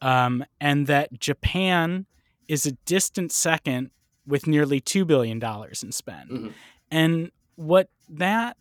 [0.00, 2.06] um, and that Japan
[2.48, 3.90] is a distant second
[4.26, 5.42] with nearly $2 billion
[5.82, 6.30] in spend.
[6.30, 6.48] Mm-hmm.
[6.90, 8.56] And what that,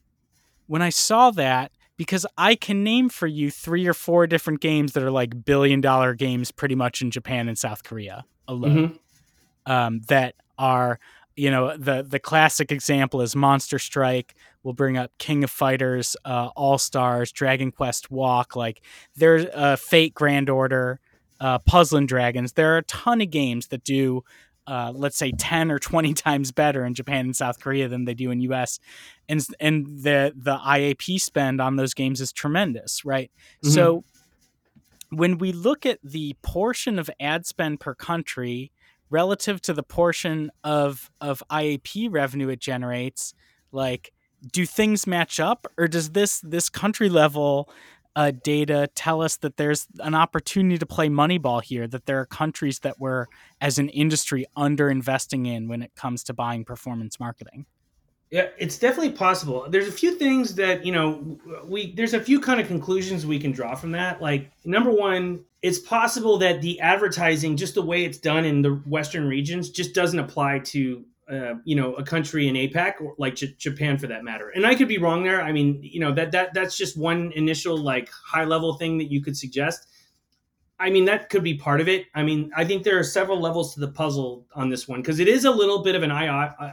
[0.68, 4.94] when I saw that, because I can name for you three or four different games
[4.94, 9.72] that are like billion dollar games pretty much in Japan and South Korea alone mm-hmm.
[9.72, 11.00] um, that are
[11.36, 14.36] you know the the classic example is Monster Strike.
[14.64, 18.56] We'll bring up King of Fighters, uh, All Stars, Dragon Quest Walk.
[18.56, 18.82] Like
[19.16, 21.00] there's uh, Fate Grand Order,
[21.40, 22.54] uh, Puzzle and Dragons.
[22.54, 24.24] There are a ton of games that do.
[24.68, 28.14] Uh, let's say 10 or 20 times better in Japan and South Korea than they
[28.14, 28.80] do in US
[29.30, 33.32] and and the the IAP spend on those games is tremendous right
[33.64, 33.74] mm-hmm.
[33.74, 34.04] so
[35.10, 38.72] when we look at the portion of ad spend per country
[39.10, 43.34] relative to the portion of of IAP revenue it generates,
[43.72, 44.12] like
[44.52, 47.70] do things match up or does this this country level
[48.16, 52.26] uh, data tell us that there's an opportunity to play moneyball here that there are
[52.26, 53.26] countries that we're
[53.62, 57.66] as an industry under investing in when it comes to buying performance marketing
[58.32, 59.68] yeah, it's definitely possible.
[59.70, 63.40] There's a few things that, you know, we there's a few kind of conclusions we
[63.40, 64.22] can draw from that.
[64.22, 68.82] Like number 1, it's possible that the advertising just the way it's done in the
[68.88, 73.36] western regions just doesn't apply to uh, you know a country in APAC or like
[73.36, 74.50] J- Japan for that matter.
[74.50, 75.42] And I could be wrong there.
[75.42, 79.12] I mean, you know, that that that's just one initial like high level thing that
[79.12, 79.88] you could suggest.
[80.80, 82.06] I mean, that could be part of it.
[82.14, 85.20] I mean, I think there are several levels to the puzzle on this one because
[85.20, 86.28] it is a little bit of an eye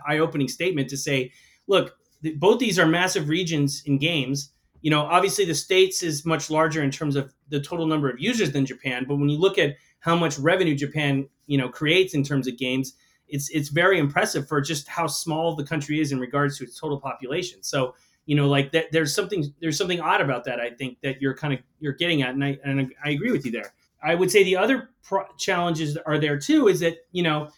[0.06, 1.32] eye opening statement to say,
[1.66, 1.96] look,
[2.36, 4.52] both these are massive regions in games.
[4.80, 8.18] You know, obviously the states is much larger in terms of the total number of
[8.18, 12.14] users than Japan, but when you look at how much revenue Japan, you know, creates
[12.14, 12.94] in terms of games,
[13.32, 16.78] it's it's very impressive for just how small the country is in regards to its
[16.78, 17.62] total population.
[17.62, 17.94] So,
[18.26, 20.60] you know, like that, there's something there's something odd about that.
[20.60, 23.44] I think that you're kind of you're getting at, and I and I agree with
[23.44, 23.72] you there.
[24.02, 27.48] I would say the other pro- challenges are there too is that you know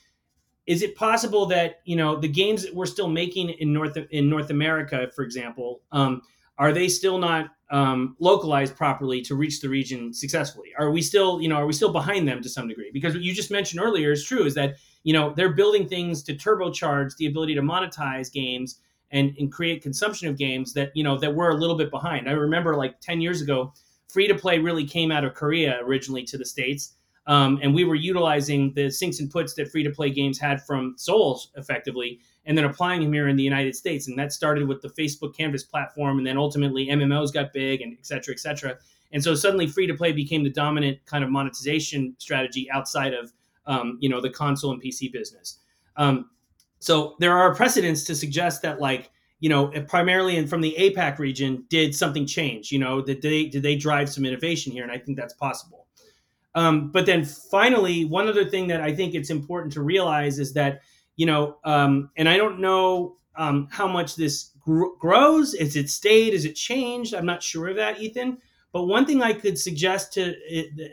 [0.67, 4.31] is it possible that you know the games that we're still making in North in
[4.31, 6.23] North America, for example, um,
[6.57, 10.69] are they still not um, localized properly to reach the region successfully?
[10.79, 12.91] Are we still you know are we still behind them to some degree?
[12.93, 16.23] Because what you just mentioned earlier is true is that you know they're building things
[16.25, 18.81] to turbocharge the ability to monetize games
[19.13, 22.29] and, and create consumption of games that you know that we're a little bit behind.
[22.29, 23.73] I remember like ten years ago
[24.09, 26.95] free to play really came out of Korea originally to the States.
[27.27, 30.63] Um, and we were utilizing the sinks and puts that free to play games had
[30.63, 34.09] from Souls effectively, and then applying them here in the United States.
[34.09, 37.95] And that started with the Facebook Canvas platform, and then ultimately MMOs got big, and
[37.99, 38.77] et cetera, et cetera.
[39.13, 43.33] And so suddenly free to play became the dominant kind of monetization strategy outside of
[43.67, 45.59] um, you know the console and PC business.
[45.97, 46.31] Um,
[46.79, 49.11] so there are precedents to suggest that like
[49.45, 52.73] you know, primarily and from the APAC region, did something change?
[52.73, 54.85] You know, did they did they drive some innovation here?
[54.85, 55.87] And I think that's possible.
[56.55, 60.55] Um, but then finally, one other thing that I think it's important to realize is
[60.55, 60.81] that
[61.17, 65.53] you know, um, and I don't know um, how much this gr- grows.
[65.53, 66.33] Is it stayed?
[66.33, 67.13] Is it changed?
[67.15, 68.39] I'm not sure of that, Ethan.
[68.73, 70.35] But one thing I could suggest to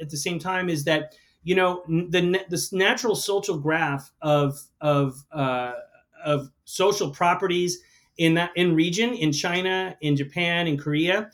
[0.01, 5.24] at the same time is that you know the this natural social graph of of
[5.32, 5.74] uh,
[6.24, 7.82] of social properties
[8.18, 11.32] in that in region in China, in Japan, in Korea.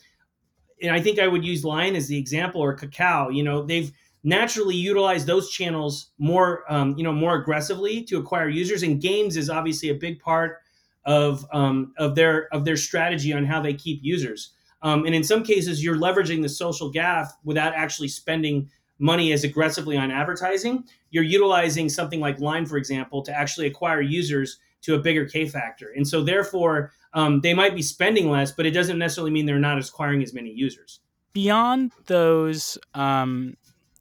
[0.82, 3.36] And I think I would use Line as the example or Kakao.
[3.36, 3.92] You know, they've
[4.24, 8.84] naturally utilized those channels more, um, you know, more aggressively to acquire users.
[8.84, 10.60] And games is obviously a big part
[11.06, 14.54] of um, of their of their strategy on how they keep users.
[14.84, 19.44] Um, and in some cases, you're leveraging the social graph without actually spending money as
[19.44, 20.84] aggressively on advertising.
[21.12, 25.48] You're utilizing something like Line, for example, to actually acquire users to a bigger K
[25.48, 25.92] factor.
[25.96, 29.60] And so therefore, um, they might be spending less, but it doesn't necessarily mean they're
[29.60, 31.00] not acquiring as many users.
[31.34, 33.56] Beyond those, um,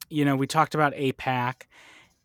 [0.09, 1.63] you know, we talked about APAC.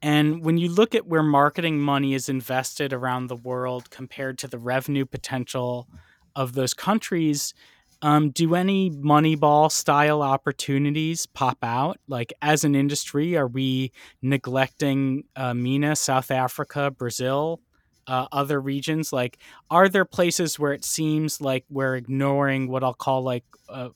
[0.02, 4.48] And when you look at where marketing money is invested around the world compared to
[4.48, 5.88] the revenue potential
[6.36, 7.54] of those countries,
[8.02, 11.98] um, do any Moneyball style opportunities pop out?
[12.08, 13.92] Like as an industry, are we
[14.22, 17.62] neglecting uh, MENA, South Africa, Brazil
[18.08, 19.14] uh, other regions?
[19.14, 19.38] Like,
[19.70, 23.90] are there places where it seems like we're ignoring what I'll call like uh,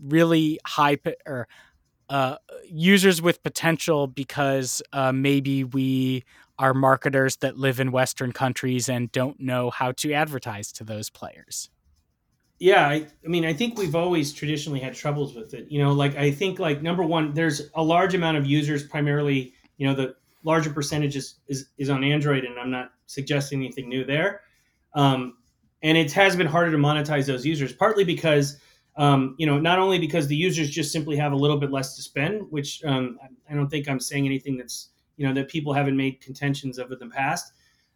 [0.00, 1.46] really high or
[2.08, 2.36] uh,
[2.68, 6.24] users with potential because uh, maybe we
[6.58, 11.08] are marketers that live in Western countries and don't know how to advertise to those
[11.08, 11.70] players?
[12.62, 15.66] Yeah, I, I mean, I think we've always traditionally had troubles with it.
[15.68, 19.52] You know, like I think like number one, there's a large amount of users, primarily,
[19.78, 23.88] you know, the larger percentage is, is, is on Android, and I'm not suggesting anything
[23.88, 24.42] new there.
[24.94, 25.38] Um,
[25.82, 28.60] and it has been harder to monetize those users, partly because
[28.96, 31.96] um, you know not only because the users just simply have a little bit less
[31.96, 33.18] to spend, which um,
[33.50, 36.92] I don't think I'm saying anything that's you know that people haven't made contentions of
[36.92, 37.54] in the past.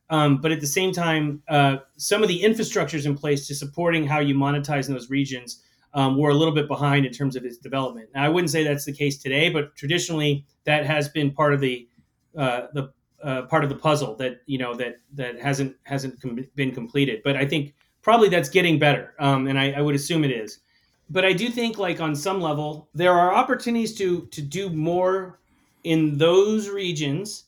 [0.08, 4.06] Um, but at the same time, uh, some of the infrastructures in place to supporting
[4.06, 5.62] how you monetize in those regions
[5.94, 8.10] um, were a little bit behind in terms of its development.
[8.14, 11.60] Now, I wouldn't say that's the case today, but traditionally that has been part of
[11.60, 11.88] the
[12.36, 12.92] uh, the
[13.24, 17.22] uh, part of the puzzle that you know that that hasn't hasn't com- been completed.
[17.24, 20.60] But I think probably that's getting better, um, and I, I would assume it is.
[21.08, 25.40] But I do think, like on some level, there are opportunities to to do more
[25.84, 27.44] in those regions.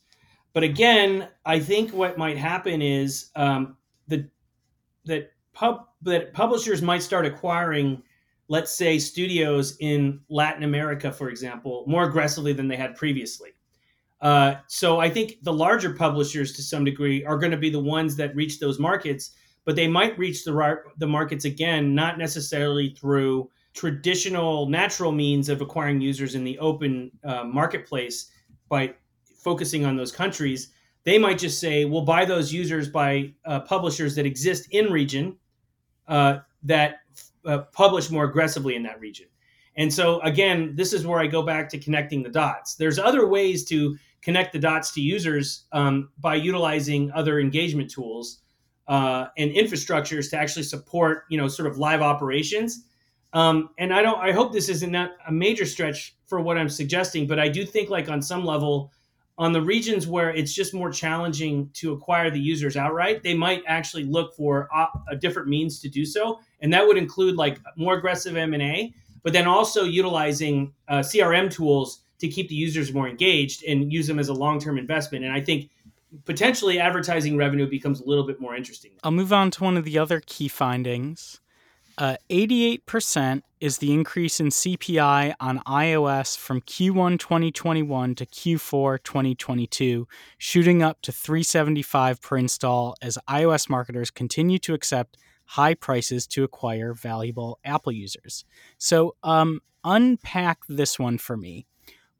[0.58, 3.76] But again, I think what might happen is um,
[4.08, 4.28] the
[5.04, 8.02] that pub that publishers might start acquiring
[8.48, 13.50] let's say studios in Latin America, for example, more aggressively than they had previously.
[14.20, 17.78] Uh, so I think the larger publishers, to some degree, are going to be the
[17.78, 22.96] ones that reach those markets, but they might reach the the markets again, not necessarily
[22.98, 28.32] through traditional natural means of acquiring users in the open uh, marketplace
[28.68, 28.92] by
[29.48, 30.68] focusing on those countries.
[31.04, 35.36] They might just say, "We'll buy those users by uh, publishers that exist in region
[36.06, 36.96] uh, that
[37.46, 39.26] uh, publish more aggressively in that region."
[39.76, 42.74] And so again, this is where I go back to connecting the dots.
[42.74, 48.40] There's other ways to connect the dots to users um, by utilizing other engagement tools
[48.88, 52.84] uh, and infrastructures to actually support, you know, sort of live operations.
[53.32, 54.18] Um, and I don't.
[54.18, 57.90] I hope this isn't a major stretch for what I'm suggesting, but I do think
[57.90, 58.92] like on some level,
[59.38, 63.62] on the regions where it's just more challenging to acquire the users outright, they might
[63.66, 64.68] actually look for
[65.08, 68.62] a different means to do so, and that would include like more aggressive M and
[68.62, 73.92] A, but then also utilizing uh, CRM tools to keep the users more engaged and
[73.92, 75.24] use them as a long term investment.
[75.24, 75.70] And I think
[76.24, 78.90] potentially advertising revenue becomes a little bit more interesting.
[79.04, 81.40] I'll move on to one of the other key findings.
[81.98, 90.06] Uh, 88% is the increase in CPI on iOS from Q1 2021 to Q4 2022,
[90.38, 96.44] shooting up to 375 per install as iOS marketers continue to accept high prices to
[96.44, 98.44] acquire valuable Apple users.
[98.78, 101.66] So, um, unpack this one for me.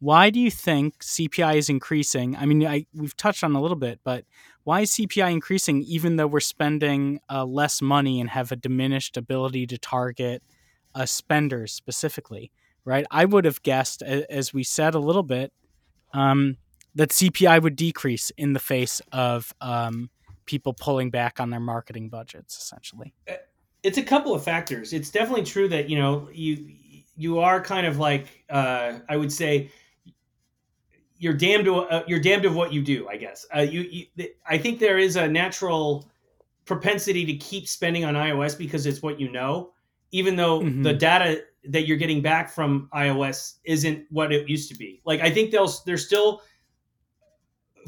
[0.01, 2.37] Why do you think CPI is increasing?
[2.37, 4.25] I mean, I, we've touched on a little bit, but
[4.69, 9.17] why is CPI increasing even though we're spending uh, less money and have a diminished
[9.17, 10.43] ability to target
[10.95, 12.53] uh, spenders specifically?
[12.85, 13.07] Right?
[13.11, 15.55] I would have guessed, as we said a little bit,
[16.13, 16.59] um,
[16.95, 20.11] that CPI would decrease in the face of um,
[20.45, 23.15] people pulling back on their marketing budgets, essentially.
[23.27, 23.37] Uh,
[23.83, 24.93] it's a couple of factors.
[24.93, 26.75] It's definitely true that you know you
[27.17, 29.71] you are kind of like uh, I would say
[31.19, 33.09] you're damned to uh, you're damned of what you do.
[33.09, 36.09] I guess uh, you, you, I think there is a natural
[36.65, 39.73] propensity to keep spending on iOS because it's what you know,
[40.13, 40.83] even though mm-hmm.
[40.83, 45.01] the data that you're getting back from iOS isn't what it used to be.
[45.05, 46.43] Like I think they'll they're still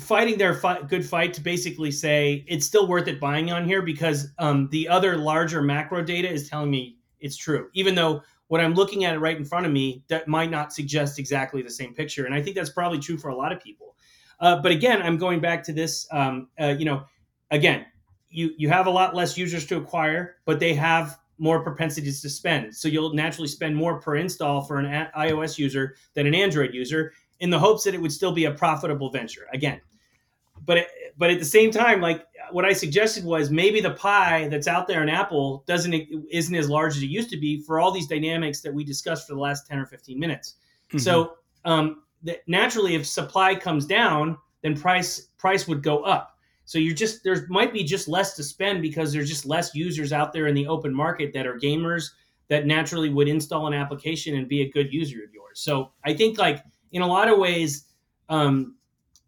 [0.00, 3.82] fighting their fight, good fight to basically say it's still worth it buying on here
[3.82, 8.60] because um, the other larger macro data is telling me it's true, even though what
[8.60, 11.94] I'm looking at right in front of me that might not suggest exactly the same
[11.94, 12.26] picture.
[12.26, 13.94] And I think that's probably true for a lot of people.
[14.40, 16.08] Uh, but again, I'm going back to this.
[16.10, 17.04] Um, uh, you know,
[17.52, 17.86] again,
[18.28, 22.28] you you have a lot less users to acquire, but they have more propensities to
[22.28, 22.74] spend.
[22.74, 27.12] So you'll naturally spend more per install for an iOS user than an Android user,
[27.38, 29.46] in the hopes that it would still be a profitable venture.
[29.52, 29.80] Again,
[30.70, 34.46] but it, but at the same time, like what I suggested was maybe the pie
[34.46, 35.92] that's out there in Apple doesn't
[36.30, 39.26] isn't as large as it used to be for all these dynamics that we discussed
[39.26, 40.54] for the last ten or fifteen minutes.
[40.90, 40.98] Mm-hmm.
[40.98, 41.32] So
[41.64, 42.04] um,
[42.46, 46.38] naturally, if supply comes down, then price price would go up.
[46.66, 50.12] So you're just there might be just less to spend because there's just less users
[50.12, 52.10] out there in the open market that are gamers
[52.46, 55.58] that naturally would install an application and be a good user of yours.
[55.58, 56.62] So I think like
[56.92, 57.86] in a lot of ways.
[58.28, 58.76] Um,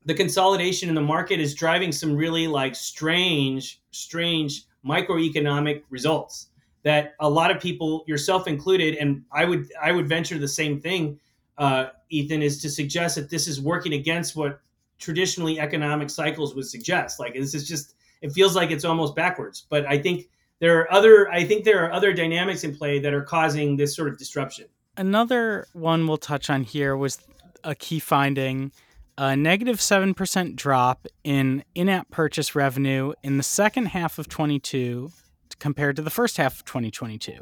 [0.04, 6.48] the consolidation in the market is driving some really like strange, strange microeconomic results
[6.82, 10.80] that a lot of people, yourself included, and I would I would venture the same
[10.80, 11.18] thing,
[11.58, 14.60] uh, Ethan, is to suggest that this is working against what
[14.98, 17.20] traditionally economic cycles would suggest.
[17.20, 19.66] Like this is just it feels like it's almost backwards.
[19.68, 20.28] But I think
[20.58, 23.94] there are other I think there are other dynamics in play that are causing this
[23.94, 24.66] sort of disruption.
[24.96, 27.18] Another one we'll touch on here was
[27.64, 28.72] a key finding
[29.18, 35.10] a negative 7% drop in in app purchase revenue in the second half of 22
[35.58, 37.32] compared to the first half of 2022,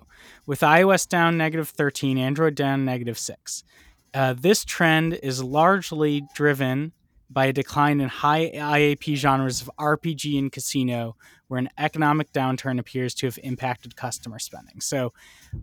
[0.46, 3.64] with iOS down negative 13, Android down negative 6.
[4.12, 6.92] Uh, this trend is largely driven
[7.30, 11.16] by a decline in high IAP genres of RPG and casino,
[11.46, 14.80] where an economic downturn appears to have impacted customer spending.
[14.80, 15.12] So,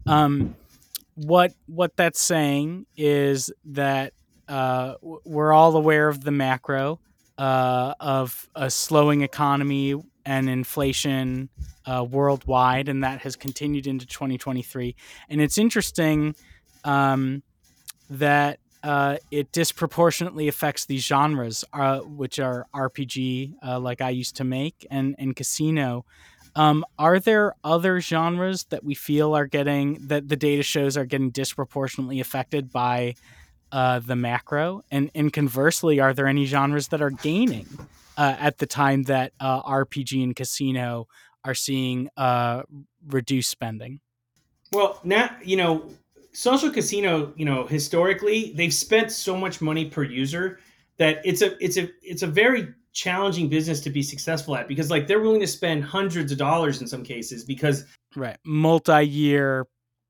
[0.06, 0.56] um,
[1.16, 4.14] what what that's saying is that
[4.48, 7.00] uh, we're all aware of the macro
[7.38, 9.96] uh, of a slowing economy
[10.26, 11.50] and inflation
[11.86, 14.96] uh, worldwide, and that has continued into 2023.
[15.30, 16.36] And it's interesting
[16.84, 17.44] um,
[18.10, 24.36] that uh, it disproportionately affects these genres, uh, which are RPG, uh, like I used
[24.38, 26.06] to make, and and casino.
[26.56, 31.06] Um, are there other genres that we feel are getting that the data shows are
[31.06, 33.14] getting disproportionately affected by
[33.72, 34.84] uh, the macro?
[34.92, 37.68] And and conversely, are there any genres that are gaining
[38.18, 41.08] uh, at the time that uh, RPG and casino
[41.44, 42.64] are seeing uh,
[43.08, 44.00] reduced spending?
[44.72, 45.90] Well, now you know
[46.34, 47.34] social casino.
[47.36, 50.60] You know historically, they've spent so much money per user
[50.98, 54.90] that it's a it's a it's a very challenging business to be successful at because
[54.90, 59.68] like they're willing to spend hundreds of dollars in some cases because right multi-year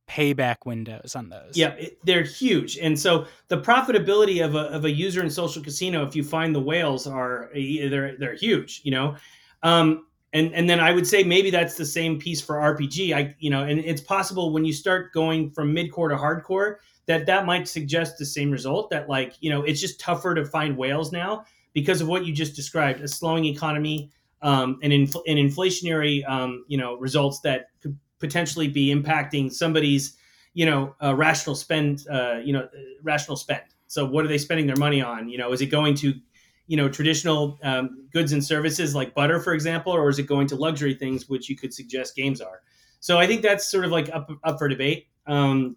[0.10, 1.56] payback windows on those.
[1.56, 2.78] Yeah it, they're huge.
[2.78, 6.56] And so the profitability of a, of a user in social casino if you find
[6.56, 9.16] the whales are they're they're huge you know?
[9.64, 13.36] Um and and then i would say maybe that's the same piece for rpg i
[13.40, 17.46] you know and it's possible when you start going from mid-core to hardcore that that
[17.46, 21.12] might suggest the same result that like you know it's just tougher to find whales
[21.12, 21.44] now
[21.74, 24.12] because of what you just described a slowing economy
[24.44, 30.18] um, and, inf- and inflationary um, you know results that could potentially be impacting somebody's
[30.54, 32.68] you know uh, rational spend uh, you know
[33.04, 33.64] rational spend.
[33.88, 35.30] So what are they spending their money on?
[35.30, 36.14] You know is it going to
[36.68, 40.48] you know traditional um, goods and services like butter for example or is it going
[40.48, 42.62] to luxury things which you could suggest games are?
[43.00, 45.08] So i think that's sort of like up, up for debate.
[45.28, 45.76] Um,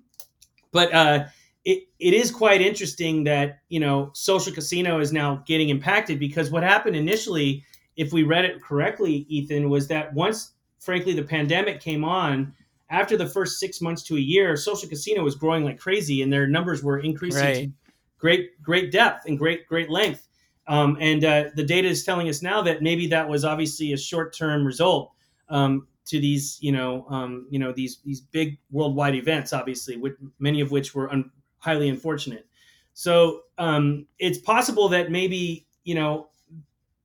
[0.72, 1.24] but uh,
[1.64, 6.51] it, it is quite interesting that you know social casino is now getting impacted because
[6.51, 7.64] what happened initially
[7.97, 12.53] if we read it correctly ethan was that once frankly the pandemic came on
[12.91, 16.33] after the first six months to a year social casino was growing like crazy and
[16.33, 17.64] their numbers were increasing right.
[17.64, 20.26] to great great depth and great great length
[20.70, 23.97] um, and uh, the data is telling us now that maybe that was obviously a
[23.97, 25.11] short-term result
[25.49, 30.14] um, to these, you know, um, you know these these big worldwide events, obviously, which,
[30.39, 32.47] many of which were un- highly unfortunate.
[32.95, 36.28] So um, it's possible that maybe you know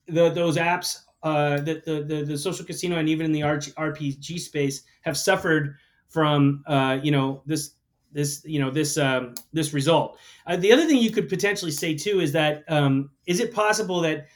[0.07, 4.39] the, those apps uh, that the, the, the social casino and even in the RPG
[4.39, 5.75] space have suffered
[6.07, 7.71] from uh, you know this
[8.11, 10.19] this you know this um, this result.
[10.45, 14.01] Uh, the other thing you could potentially say too is that um, is it possible
[14.01, 14.27] that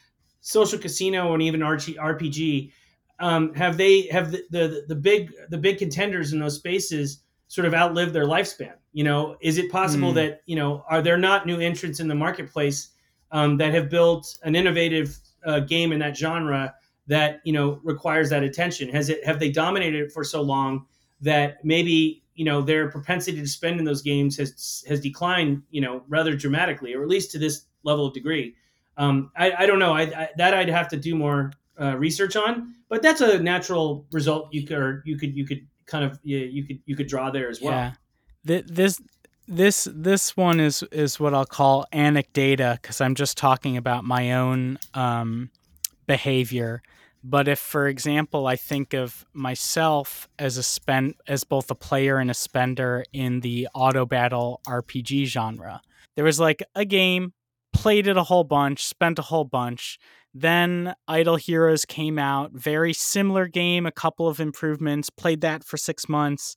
[0.41, 2.71] social casino and even RPG
[3.19, 7.67] um, have they have the, the the big the big contenders in those spaces sort
[7.67, 8.73] of outlived their lifespan?
[8.93, 10.15] You know, is it possible mm.
[10.15, 12.89] that you know are there not new entrants in the marketplace
[13.31, 16.73] um, that have built an innovative uh, game in that genre
[17.09, 18.89] that you know requires that attention?
[18.89, 20.85] Has it have they dominated it for so long
[21.21, 25.81] that maybe you know their propensity to spend in those games has has declined you
[25.81, 28.55] know rather dramatically, or at least to this level of degree?
[28.97, 29.93] Um, I, I don't know.
[29.93, 34.05] I, I, that I'd have to do more uh, research on, but that's a natural
[34.11, 37.29] result you could you could you could kind of you, you could you could draw
[37.29, 37.73] there as well.
[37.73, 37.91] Yeah
[38.43, 39.01] this
[39.47, 44.33] this this one is is what I'll call anecdata because I'm just talking about my
[44.33, 45.49] own um,
[46.07, 46.81] behavior.
[47.23, 52.17] But if, for example, I think of myself as a spend as both a player
[52.17, 55.81] and a spender in the auto battle RPG genre,
[56.15, 57.33] there was like a game,
[57.73, 59.99] played it a whole bunch, spent a whole bunch,
[60.33, 65.09] then Idle Heroes came out, very similar game, a couple of improvements.
[65.09, 66.55] Played that for six months.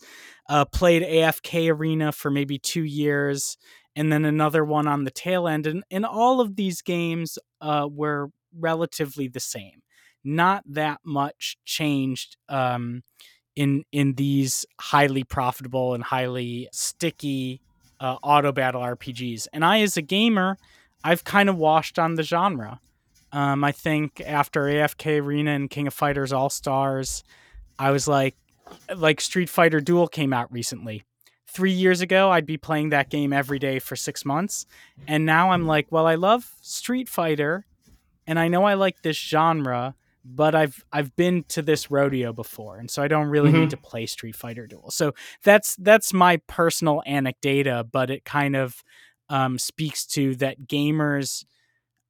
[0.49, 3.57] Uh, played AFK Arena for maybe two years,
[3.97, 5.67] and then another one on the tail end.
[5.67, 9.83] And, and all of these games uh, were relatively the same.
[10.25, 13.03] Not that much changed um,
[13.57, 17.61] in in these highly profitable and highly sticky
[18.01, 19.47] uh, auto battle RPGs.
[19.53, 20.59] And I, as a gamer,
[21.05, 22.81] I've kind of washed on the genre.
[23.33, 27.25] Um, I think after AFK Arena and King of Fighters All Stars,
[27.79, 28.37] I was like,
[28.95, 31.05] like Street Fighter Duel came out recently.
[31.47, 34.67] Three years ago, I'd be playing that game every day for six months,
[35.07, 37.67] and now I'm like, well, I love Street Fighter,
[38.27, 39.95] and I know I like this genre,
[40.25, 43.61] but I've I've been to this rodeo before, and so I don't really mm-hmm.
[43.61, 44.91] need to play Street Fighter Duel.
[44.91, 45.13] So
[45.43, 48.83] that's that's my personal anecdata, but it kind of
[49.29, 51.45] um, speaks to that gamers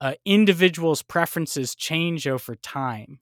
[0.00, 3.20] uh, individuals' preferences change over time,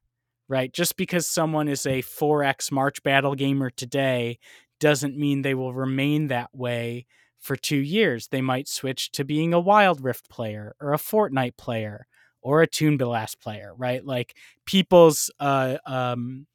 [0.49, 0.73] right?
[0.73, 4.39] Just because someone is a 4X March Battle gamer today
[4.81, 7.05] doesn't mean they will remain that way
[7.39, 8.29] for two years.
[8.29, 12.07] They might switch to being a Wild Rift player or a Fortnite player
[12.43, 14.05] or a Toon Blast player, right?
[14.05, 14.37] Like
[14.67, 16.47] people's uh, um,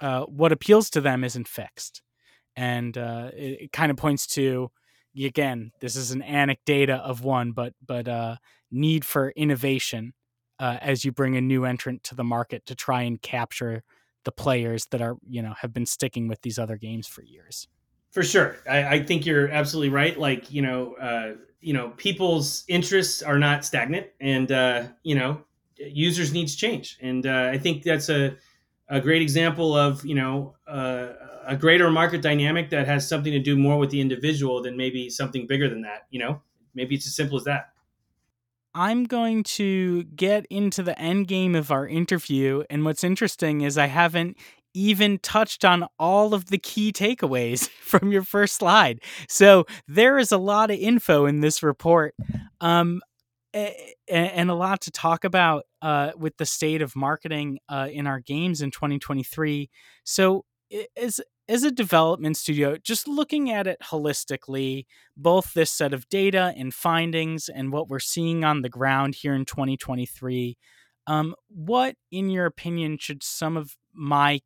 [0.00, 2.02] uh, what appeals to them isn't fixed,
[2.56, 4.70] and uh, it, it kind of points to
[5.24, 8.36] again this is an anecdata of one, but but uh,
[8.70, 10.12] need for innovation
[10.58, 13.82] uh, as you bring a new entrant to the market to try and capture
[14.24, 17.68] the players that are you know have been sticking with these other games for years.
[18.10, 20.18] For sure, I, I think you're absolutely right.
[20.18, 25.44] Like you know, uh, you know, people's interests are not stagnant, and uh, you know,
[25.76, 28.36] users needs change, and uh, I think that's a
[28.88, 31.08] a great example of you know uh,
[31.46, 35.08] a greater market dynamic that has something to do more with the individual than maybe
[35.08, 36.06] something bigger than that.
[36.10, 36.42] You know,
[36.74, 37.70] maybe it's as simple as that.
[38.74, 42.62] I'm going to get into the end game of our interview.
[42.70, 44.36] And what's interesting is I haven't
[44.74, 49.00] even touched on all of the key takeaways from your first slide.
[49.28, 52.14] So there is a lot of info in this report.
[52.60, 53.00] Um,
[53.52, 58.20] and a lot to talk about uh, with the state of marketing uh, in our
[58.20, 59.68] games in 2023.
[60.04, 60.44] So,
[60.96, 66.54] is as a development studio, just looking at it holistically, both this set of data
[66.56, 70.56] and findings and what we're seeing on the ground here in 2023,
[71.08, 74.40] um, what, in your opinion, should some of my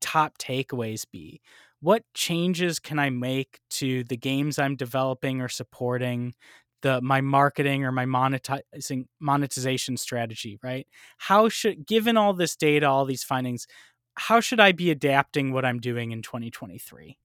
[0.00, 1.40] top takeaways be?
[1.80, 6.34] What changes can I make to the games I'm developing or supporting,
[6.82, 10.86] the my marketing or my monetizing monetization strategy, right?
[11.18, 13.66] How should given all this data, all these findings,
[14.14, 17.18] how should I be adapting what I'm doing in 2023?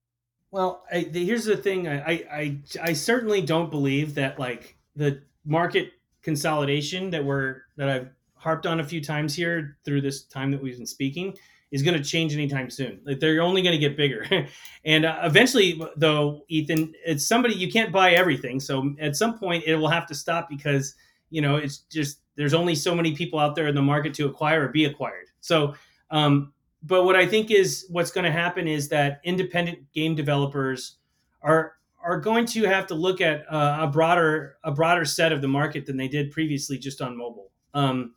[0.50, 1.88] Well, I, the, here's the thing.
[1.88, 5.92] I, I I certainly don't believe that like the market
[6.22, 10.62] consolidation that we're that I've harped on a few times here through this time that
[10.62, 11.34] we've been speaking
[11.72, 13.00] is going to change anytime soon.
[13.04, 14.24] Like they're only going to get bigger,
[14.84, 18.60] and uh, eventually, though, Ethan, it's somebody you can't buy everything.
[18.60, 20.94] So at some point, it will have to stop because
[21.30, 24.26] you know it's just there's only so many people out there in the market to
[24.26, 25.26] acquire or be acquired.
[25.40, 25.74] So
[26.12, 26.52] um,
[26.82, 30.98] but what I think is what's going to happen is that independent game developers
[31.42, 35.40] are are going to have to look at uh, a broader a broader set of
[35.40, 37.50] the market than they did previously just on mobile.
[37.74, 38.14] Um,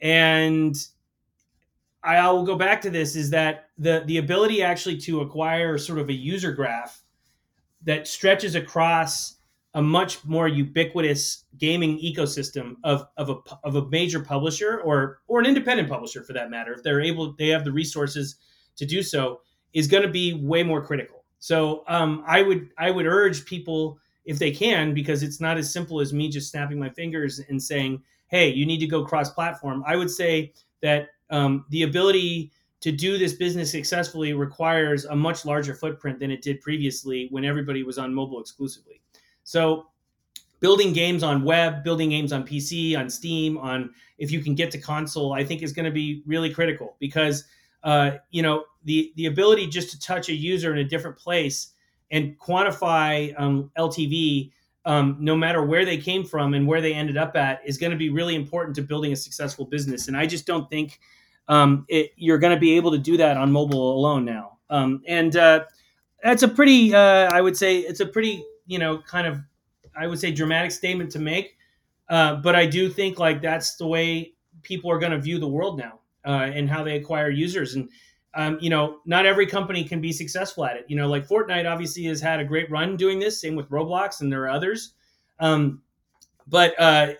[0.00, 0.76] and
[2.02, 5.98] I, will go back to this is that the the ability actually to acquire sort
[5.98, 7.02] of a user graph
[7.82, 9.36] that stretches across
[9.74, 15.40] a much more ubiquitous gaming ecosystem of, of, a, of a major publisher or or
[15.40, 18.36] an independent publisher for that matter if they're able they have the resources
[18.76, 19.40] to do so
[19.74, 21.24] is going to be way more critical.
[21.40, 25.72] So um, i would i would urge people if they can because it's not as
[25.72, 29.30] simple as me just snapping my fingers and saying hey you need to go cross
[29.30, 35.16] platform i would say that um, the ability to do this business successfully requires a
[35.16, 39.00] much larger footprint than it did previously when everybody was on mobile exclusively
[39.44, 39.86] so
[40.60, 44.70] building games on web, building games on PC, on Steam, on if you can get
[44.72, 47.44] to console, I think is going to be really critical because
[47.84, 51.74] uh, you know the the ability just to touch a user in a different place
[52.10, 54.50] and quantify um, LTV,
[54.84, 57.92] um, no matter where they came from and where they ended up at, is going
[57.92, 60.08] to be really important to building a successful business.
[60.08, 61.00] And I just don't think
[61.48, 64.58] um, it, you're going to be able to do that on mobile alone now.
[64.70, 65.64] Um, and uh,
[66.22, 69.40] that's a pretty, uh, I would say, it's a pretty you know, kind of,
[69.96, 71.56] I would say, dramatic statement to make.
[72.08, 75.48] Uh, but I do think like that's the way people are going to view the
[75.48, 77.74] world now uh, and how they acquire users.
[77.74, 77.88] And
[78.34, 80.84] um, you know, not every company can be successful at it.
[80.86, 83.40] You know, like Fortnite obviously has had a great run doing this.
[83.40, 84.92] Same with Roblox, and there are others.
[85.40, 85.82] Um,
[86.46, 87.14] but uh,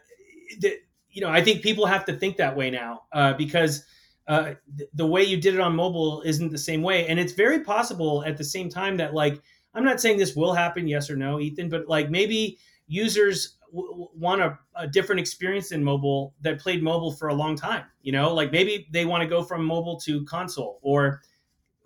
[0.60, 0.76] the,
[1.10, 3.84] you know, I think people have to think that way now uh, because
[4.28, 7.32] uh, th- the way you did it on mobile isn't the same way, and it's
[7.32, 9.42] very possible at the same time that like
[9.74, 14.08] I'm not saying this will happen, yes or no, Ethan, but like maybe users w-
[14.14, 17.84] want a, a, different experience in mobile that played mobile for a long time.
[18.02, 21.22] You know, like maybe they want to go from mobile to console, or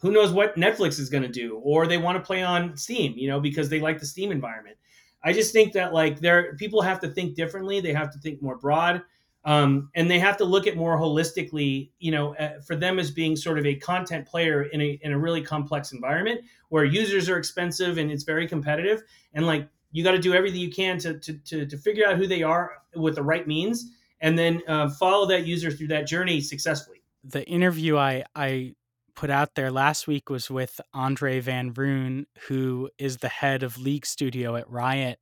[0.00, 3.14] who knows what Netflix is going to do, or they want to play on Steam,
[3.16, 4.76] you know, because they like the Steam environment.
[5.22, 7.80] I just think that like there, people have to think differently.
[7.80, 9.02] They have to think more broad
[9.44, 13.10] um, and they have to look at more holistically you know uh, for them as
[13.10, 16.40] being sort of a content player in a, in a really complex environment
[16.72, 19.02] where users are expensive and it's very competitive.
[19.34, 22.16] And like you got to do everything you can to, to, to, to, figure out
[22.16, 23.90] who they are with the right means
[24.22, 27.02] and then uh, follow that user through that journey successfully.
[27.24, 28.74] The interview i i
[29.14, 33.76] put out there last week was with Andrei van Roon who is the head of
[33.76, 35.18] league studio at riot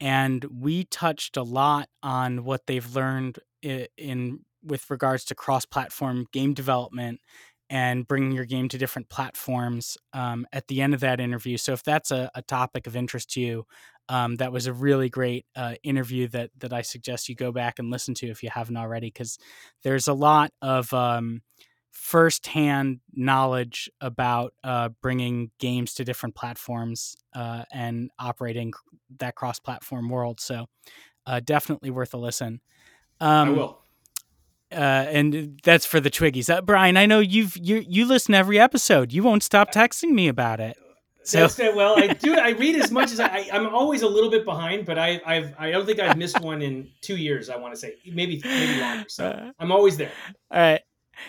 [0.00, 6.26] and we touched a lot on what they've learned in, in with regards to cross-platform
[6.32, 7.20] game development
[7.68, 11.56] and bringing your game to different platforms um, at the end of that interview.
[11.56, 13.66] So if that's a, a topic of interest to you,
[14.08, 17.80] um, that was a really great uh, interview that that I suggest you go back
[17.80, 19.36] and listen to if you haven't already, because
[19.82, 21.42] there's a lot of um,
[21.96, 28.72] firsthand knowledge about uh, bringing games to different platforms uh, and operating
[29.18, 30.38] that cross-platform world.
[30.38, 30.66] So
[31.26, 32.60] uh, definitely worth a listen.
[33.18, 33.78] Um, I will.
[34.70, 36.54] Uh, and that's for the Twiggies.
[36.54, 39.12] Uh, Brian, I know you've you you listen every episode.
[39.12, 40.76] You won't stop texting me about it.
[41.22, 42.36] So well, I do.
[42.36, 43.48] I read as much as I.
[43.52, 46.62] I'm always a little bit behind, but I I've I don't think I've missed one
[46.62, 47.48] in two years.
[47.48, 49.06] I want to say maybe maybe longer.
[49.08, 50.12] So uh, I'm always there.
[50.50, 50.82] All right.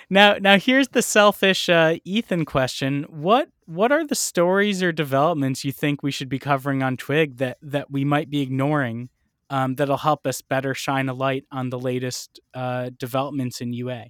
[0.09, 5.65] Now, now here's the selfish uh, Ethan question: What what are the stories or developments
[5.65, 9.09] you think we should be covering on Twig that that we might be ignoring
[9.49, 14.07] um, that'll help us better shine a light on the latest uh, developments in UA?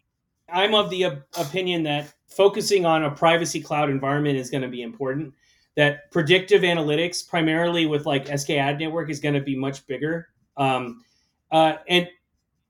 [0.50, 1.04] I'm of the
[1.38, 5.34] opinion that focusing on a privacy cloud environment is going to be important.
[5.76, 10.30] That predictive analytics, primarily with like SKAdNetwork, is going to be much bigger.
[10.56, 11.04] Um,
[11.52, 12.08] uh, and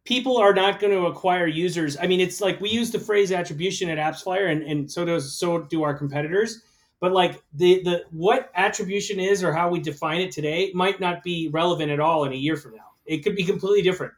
[0.08, 1.98] people are not going to acquire users.
[1.98, 5.38] I mean, it's like we use the phrase attribution at AppsFlyer, and, and so does
[5.38, 6.62] so do our competitors.
[7.02, 11.24] But like the the what attribution is or how we define it today might not
[11.24, 12.88] be relevant at all in a year from now.
[13.06, 14.14] It could be completely different.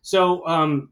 [0.00, 0.90] So um,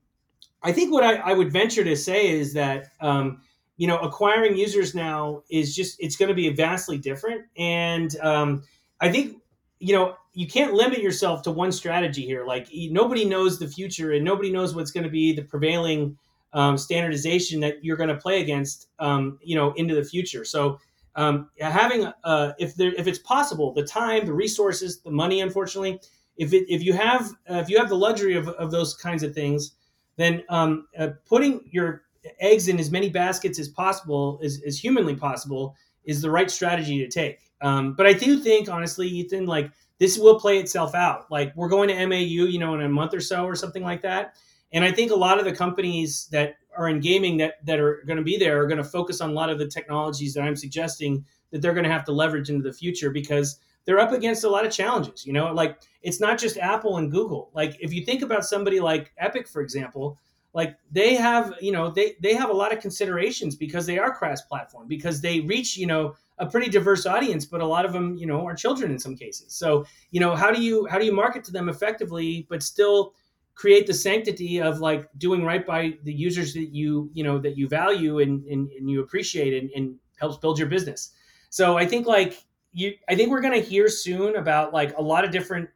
[0.62, 3.40] I think what I, I, would venture to say is that um,
[3.78, 8.62] you know acquiring users now is just it's going to be vastly different, and um,
[9.00, 9.38] I think
[9.80, 12.44] you know you can't limit yourself to one strategy here.
[12.44, 16.16] Like nobody knows the future, and nobody knows what's going to be the prevailing
[16.52, 20.44] um, standardization that you're going to play against, um, you know, into the future.
[20.44, 20.78] So
[21.14, 26.00] um, having, uh, if there, if it's possible, the time, the resources, the money, unfortunately,
[26.36, 29.22] if it, if you have uh, if you have the luxury of, of those kinds
[29.22, 29.72] of things,
[30.16, 32.02] then um, uh, putting your
[32.40, 35.74] eggs in as many baskets as possible, as, as humanly possible,
[36.04, 37.40] is the right strategy to take.
[37.62, 41.30] Um, but I do think, honestly, Ethan, like this will play itself out.
[41.30, 44.02] Like we're going to MAU, you know, in a month or so or something like
[44.02, 44.34] that.
[44.72, 48.02] And I think a lot of the companies that are in gaming that that are
[48.06, 50.42] going to be there are going to focus on a lot of the technologies that
[50.42, 54.12] I'm suggesting that they're going to have to leverage into the future because they're up
[54.12, 55.26] against a lot of challenges.
[55.26, 57.50] You know, like it's not just Apple and Google.
[57.54, 60.18] Like if you think about somebody like Epic, for example,
[60.54, 64.14] like they have, you know, they they have a lot of considerations because they are
[64.14, 67.92] cross platform because they reach, you know, a pretty diverse audience, but a lot of
[67.92, 69.54] them, you know, are children in some cases.
[69.54, 73.14] So, you know, how do you how do you market to them effectively, but still
[73.54, 77.56] create the sanctity of like doing right by the users that you you know that
[77.56, 81.10] you value and and, and you appreciate and, and helps build your business.
[81.50, 85.02] So I think like you, I think we're going to hear soon about like a
[85.02, 85.68] lot of different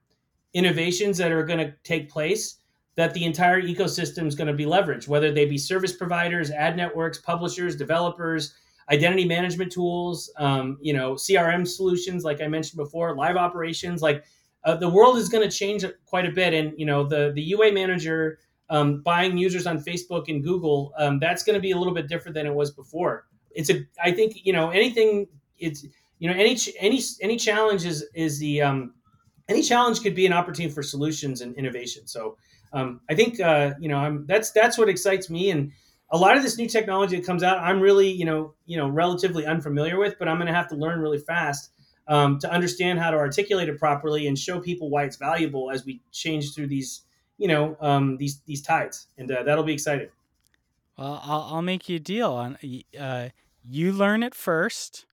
[0.54, 2.59] innovations that are going to take place
[2.96, 6.76] that the entire ecosystem is going to be leveraged, whether they be service providers, ad
[6.76, 8.54] networks, publishers, developers,
[8.91, 14.03] identity management tools, um, you know, CRM solutions, like I mentioned before, live operations.
[14.03, 14.24] Like
[14.64, 17.43] uh, the world is going to change quite a bit, and you know, the the
[17.43, 21.76] UA manager um, buying users on Facebook and Google, um, that's going to be a
[21.76, 23.26] little bit different than it was before.
[23.53, 25.28] It's a, I think, you know, anything,
[25.59, 25.87] it's,
[26.18, 28.95] you know, any any any challenge is is the um,
[29.49, 32.07] any challenge could be an opportunity for solutions and innovation.
[32.07, 32.37] So
[32.72, 35.72] um, I think uh, you know, I'm that's that's what excites me and
[36.11, 38.88] a lot of this new technology that comes out, I'm really, you know, you know,
[38.88, 41.70] relatively unfamiliar with, but I'm going to have to learn really fast
[42.09, 45.84] um, to understand how to articulate it properly and show people why it's valuable as
[45.84, 47.02] we change through these,
[47.38, 50.09] you know, um, these these tides, and uh, that'll be exciting.
[50.96, 52.57] Well, I'll, I'll make you a deal on.
[52.98, 53.30] Uh,
[53.68, 55.04] you learn it first,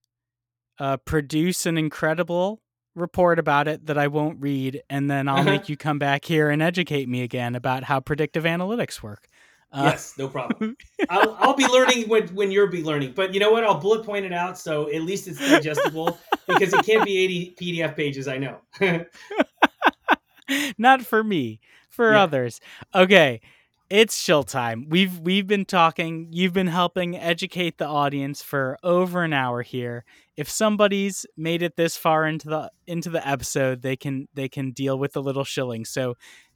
[0.79, 2.61] uh, produce an incredible
[2.95, 6.49] report about it that I won't read, and then I'll make you come back here
[6.49, 9.27] and educate me again about how predictive analytics work.
[9.73, 10.77] Uh, yes, no problem.
[11.09, 13.13] I'll, I'll be learning when, when you'll be learning.
[13.15, 13.63] But you know what?
[13.63, 17.55] I'll bullet point it out so at least it's digestible because it can't be 80
[17.59, 18.59] PDF pages, I know.
[20.77, 21.59] Not for me,
[21.89, 22.21] for yeah.
[22.23, 22.61] others.
[22.93, 23.41] Okay.
[23.89, 24.87] It's shill time.
[24.89, 30.03] We've we've been talking, you've been helping educate the audience for over an hour here.
[30.35, 34.71] If somebody's made it this far into the into the episode, they can they can
[34.71, 35.85] deal with a little shilling.
[35.85, 36.15] So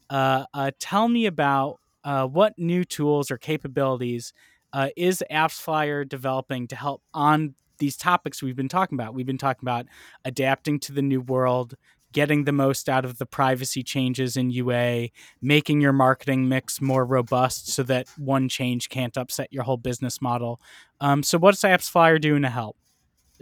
[0.09, 4.31] uh, uh, tell me about uh, what new tools or capabilities
[4.71, 9.13] uh, is AppsFlyer developing to help on these topics we've been talking about?
[9.13, 9.87] We've been talking about
[10.23, 11.75] adapting to the new world,
[12.13, 15.09] getting the most out of the privacy changes in UA,
[15.41, 20.21] making your marketing mix more robust so that one change can't upset your whole business
[20.21, 20.61] model.
[21.01, 22.77] Um, so, what's AppsFlyer doing to help?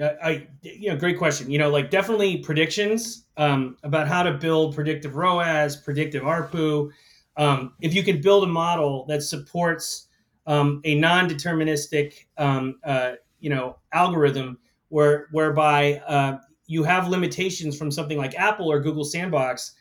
[0.02, 1.52] Uh, I, you know, great question.
[1.52, 6.92] You know, like definitely predictions um, about how to build predictive ROAS, predictive ARPU,
[7.38, 10.08] um, if you can build a model that supports
[10.48, 14.58] um, a non-deterministic, um, uh, you know, algorithm
[14.90, 19.74] where whereby uh, you have limitations from something like Apple or Google Sandbox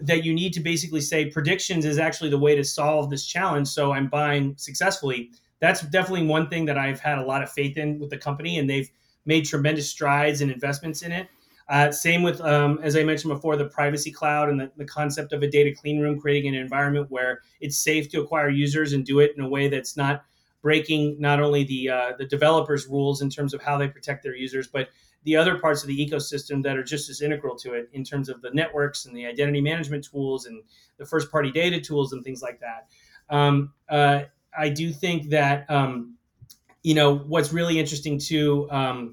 [0.00, 3.68] that you need to basically say predictions is actually the way to solve this challenge.
[3.68, 5.30] So I'm buying successfully.
[5.60, 8.58] that's definitely one thing that I've had a lot of faith in with the company,
[8.58, 8.88] and they've
[9.26, 11.28] made tremendous strides and investments in it.
[11.68, 15.34] Uh, same with, um, as I mentioned before, the privacy cloud and the, the, concept
[15.34, 19.04] of a data clean room, creating an environment where it's safe to acquire users and
[19.04, 20.24] do it in a way that's not
[20.62, 24.34] breaking not only the uh, the developers' rules in terms of how they protect their
[24.34, 24.88] users, but
[25.24, 28.28] the other parts of the ecosystem that are just as integral to it in terms
[28.28, 30.62] of the networks and the identity management tools and
[30.96, 32.86] the first party data tools and things like that.
[33.28, 34.22] Um, uh,
[34.56, 36.14] I do think that um,
[36.82, 39.12] you know what's really interesting too, um,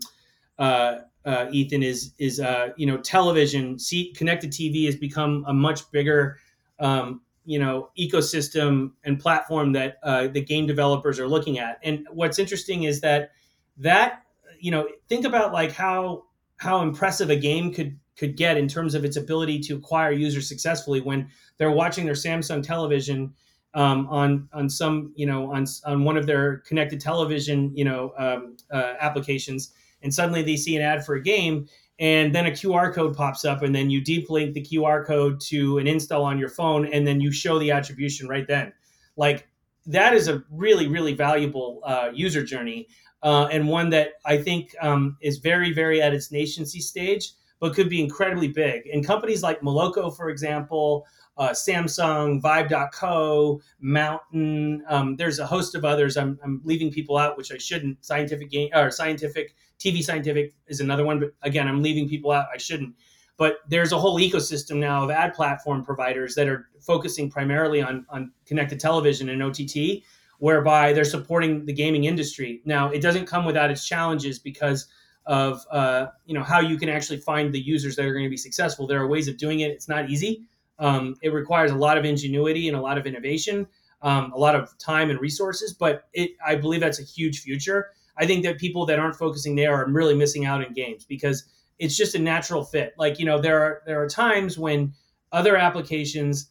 [0.58, 5.54] uh, uh, Ethan, is is uh, you know television, see, connected TV has become a
[5.54, 6.38] much bigger
[6.80, 11.80] um, you know ecosystem and platform that uh, the game developers are looking at.
[11.84, 13.32] And what's interesting is that
[13.78, 14.24] that
[14.60, 16.26] you know think about like how
[16.58, 20.48] how impressive a game could could get in terms of its ability to acquire users
[20.48, 23.34] successfully when they're watching their Samsung television
[23.74, 28.14] um, on on some you know on on one of their connected television you know
[28.18, 29.74] um, uh, applications,
[30.06, 31.68] and suddenly they see an ad for a game,
[32.00, 35.42] and then a QR code pops up, and then you deep link the QR code
[35.42, 38.72] to an install on your phone, and then you show the attribution right then.
[39.18, 39.50] Like
[39.88, 42.88] that is a really really valuable uh, user journey,
[43.24, 47.74] uh, and one that I think um, is very very at its nascency stage, but
[47.74, 48.88] could be incredibly big.
[48.88, 51.06] And companies like Moloco, for example
[51.38, 54.84] uh, Samsung, Vibe.co, Mountain.
[54.88, 56.18] Um, there's a host of others.
[56.18, 58.04] I'm, I'm leaving people out, which I shouldn't.
[58.06, 62.48] Scientific game or scientific TV scientific is another one, but again, I'm leaving people out.
[62.54, 62.96] I shouldn't.
[63.38, 68.06] But there's a whole ecosystem now of ad platform providers that are focusing primarily on
[68.10, 70.04] on connected television and OTT,
[70.40, 72.62] whereby they're supporting the gaming industry.
[72.66, 74.88] Now, it doesn't come without its challenges because
[75.26, 78.30] of uh, you know how you can actually find the users that are going to
[78.30, 78.88] be successful.
[78.88, 79.72] There are ways of doing it.
[79.72, 80.48] It's not easy.
[80.80, 83.68] Um, it requires a lot of ingenuity and a lot of innovation,
[84.02, 85.74] um, a lot of time and resources.
[85.74, 87.92] But it, I believe that's a huge future.
[88.18, 91.46] I think that people that aren't focusing there are really missing out in games because
[91.80, 92.94] it's just a natural fit.
[92.98, 94.94] Like you know, there are there are times when
[95.32, 96.50] other applications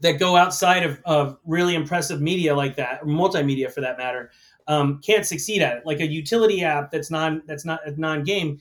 [0.00, 4.30] that go outside of, of really impressive media like that, or multimedia for that matter,
[4.66, 5.86] um, can't succeed at it.
[5.86, 8.60] Like a utility app that's non that's not a non game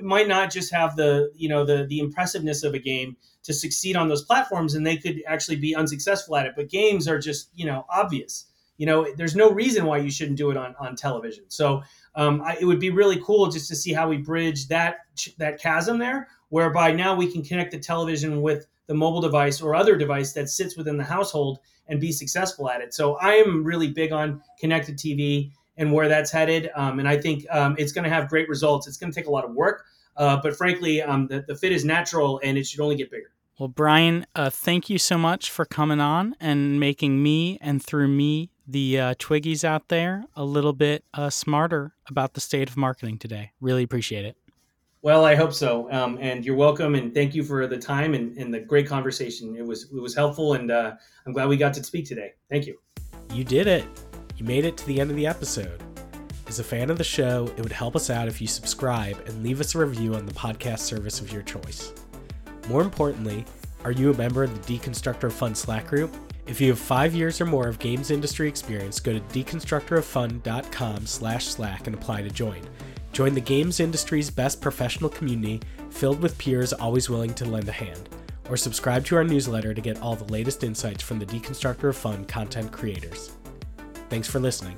[0.00, 3.96] might not just have the you know the the impressiveness of a game to succeed
[3.96, 7.50] on those platforms and they could actually be unsuccessful at it but games are just
[7.54, 8.46] you know obvious
[8.78, 11.82] you know there's no reason why you shouldn't do it on on television so
[12.14, 14.98] um, I, it would be really cool just to see how we bridge that
[15.38, 19.74] that chasm there whereby now we can connect the television with the mobile device or
[19.74, 21.58] other device that sits within the household
[21.88, 26.08] and be successful at it so i am really big on connected tv and where
[26.08, 26.70] that's headed.
[26.74, 28.86] Um, and I think um, it's going to have great results.
[28.86, 29.84] It's going to take a lot of work,
[30.16, 33.32] uh, but frankly, um, the, the fit is natural and it should only get bigger.
[33.58, 38.08] Well, Brian, uh, thank you so much for coming on and making me and through
[38.08, 42.76] me, the uh, Twiggies out there, a little bit uh, smarter about the state of
[42.76, 43.52] marketing today.
[43.60, 44.36] Really appreciate it.
[45.02, 45.90] Well, I hope so.
[45.92, 46.96] Um, and you're welcome.
[46.96, 49.54] And thank you for the time and, and the great conversation.
[49.56, 50.94] It was it was helpful, and uh,
[51.26, 52.32] I'm glad we got to speak today.
[52.50, 52.78] Thank you.
[53.32, 53.84] You did it.
[54.36, 55.82] You made it to the end of the episode.
[56.48, 59.42] As a fan of the show, it would help us out if you subscribe and
[59.42, 61.92] leave us a review on the podcast service of your choice.
[62.68, 63.44] More importantly,
[63.84, 66.14] are you a member of the Deconstructor Fun Slack group?
[66.46, 71.46] If you have five years or more of games industry experience, go to deconstructoroffun.com slash
[71.46, 72.62] slack and apply to join.
[73.12, 77.72] Join the games industry's best professional community filled with peers always willing to lend a
[77.72, 78.08] hand.
[78.48, 81.96] Or subscribe to our newsletter to get all the latest insights from the Deconstructor of
[81.96, 83.32] Fun content creators.
[84.08, 84.76] Thanks for listening.